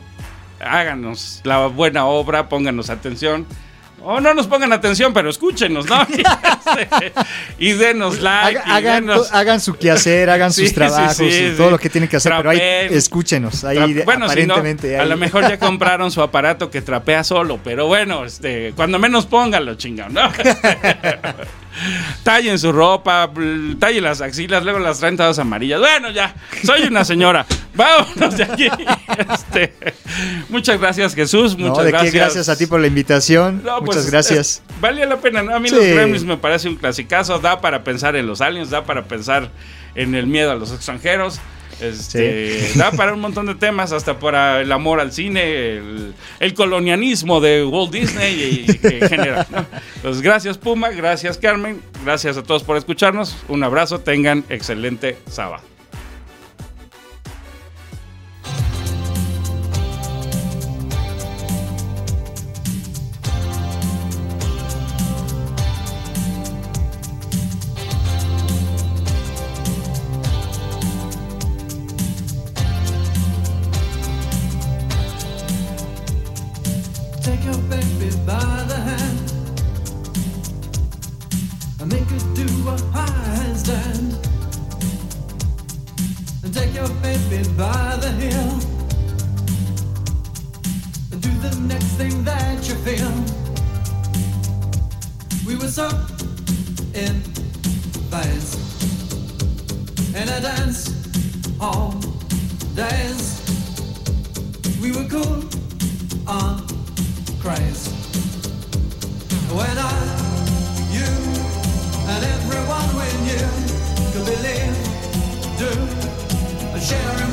[0.60, 3.46] háganos la buena obra, pónganos atención.
[4.04, 5.96] O no nos pongan atención, pero escúchenos, ¿no?
[7.60, 8.60] Y denos like.
[8.60, 11.54] Haga- y hagan, denos- hagan su quehacer, hagan Sí, sus trabajos, sí, y sí.
[11.58, 12.60] todo lo que tienen que hacer, pero ahí
[12.92, 13.64] escúchenos.
[13.64, 17.24] Ahí Tra- bueno, si no, aparentemente a lo mejor ya compraron su aparato que trapea
[17.24, 20.32] solo, pero bueno, este, cuando menos pónganlo, chingón, ¿no?
[22.24, 23.30] tallen su ropa,
[23.80, 25.80] tallen las axilas, luego las traen todas amarillas.
[25.80, 27.46] Bueno, ya, soy una señora.
[27.74, 28.68] Vámonos de aquí.
[29.34, 29.74] Este,
[30.50, 31.58] muchas gracias, Jesús.
[31.58, 32.12] No, Muchas de gracias.
[32.12, 33.62] qué, gracias a ti por la invitación.
[33.64, 34.40] No, pues, Muchas gracias.
[34.40, 35.56] es- valía la pena, ¿no?
[35.56, 35.76] A mí Sí.
[35.76, 36.36] los Grammys me
[36.70, 37.40] un clasicazo.
[37.40, 39.50] Da para pensar en los aliens, da para pensar
[39.96, 41.40] en el miedo a los extranjeros.
[41.82, 46.54] Este, Da para un montón de temas, hasta para el amor al cine, el, el
[46.54, 49.48] colonialismo de Walt Disney y, en general.
[49.50, 49.66] ¿no?
[50.04, 53.36] Pues gracias Puma, gracias Carmen, gracias a todos por escucharnos.
[53.48, 55.71] Un abrazo, tengan excelente sábado.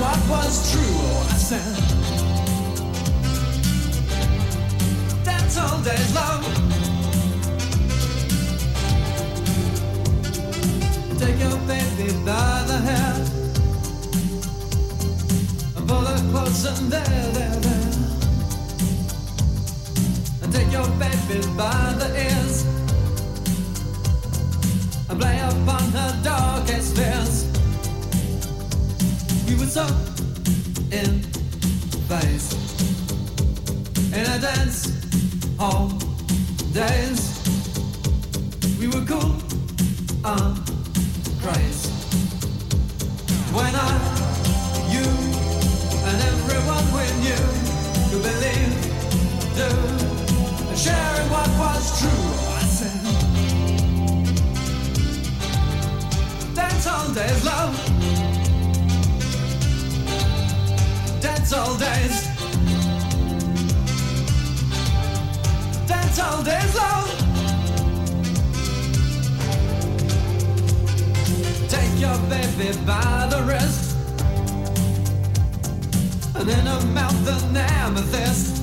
[0.00, 0.80] What was true.
[0.80, 1.76] I said,
[5.24, 6.42] That's all days long.
[11.18, 13.38] Take your baby by the hair
[15.88, 17.92] pull her close and there, there, there
[20.42, 22.66] and take your baby by the ears
[25.08, 27.47] and play upon her darkest fears.
[29.48, 29.86] We were so
[30.92, 31.22] in
[32.06, 32.52] phase
[34.12, 34.92] in a dance
[35.58, 35.88] hall
[36.74, 37.40] days.
[38.78, 39.36] We were cool
[40.22, 40.54] on
[41.40, 41.88] craze
[43.56, 43.92] when I,
[44.92, 45.06] you,
[46.08, 47.44] and everyone we knew
[48.10, 48.74] could believe
[49.56, 49.70] do
[50.68, 52.24] and sharing what was true.
[52.52, 53.00] I said,
[56.54, 57.97] dance all days, love.
[61.38, 62.26] Dance all days.
[65.86, 67.08] Dance all days, love.
[71.68, 73.96] Take your baby by the wrist.
[76.34, 78.60] And in her mouth an amethyst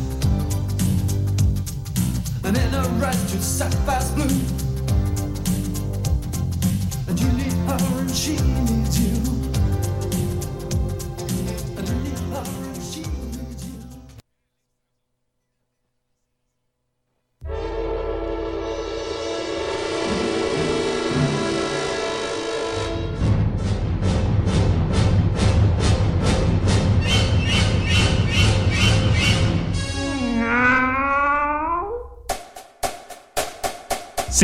[2.44, 4.55] and in her a righteous sapphire's blue.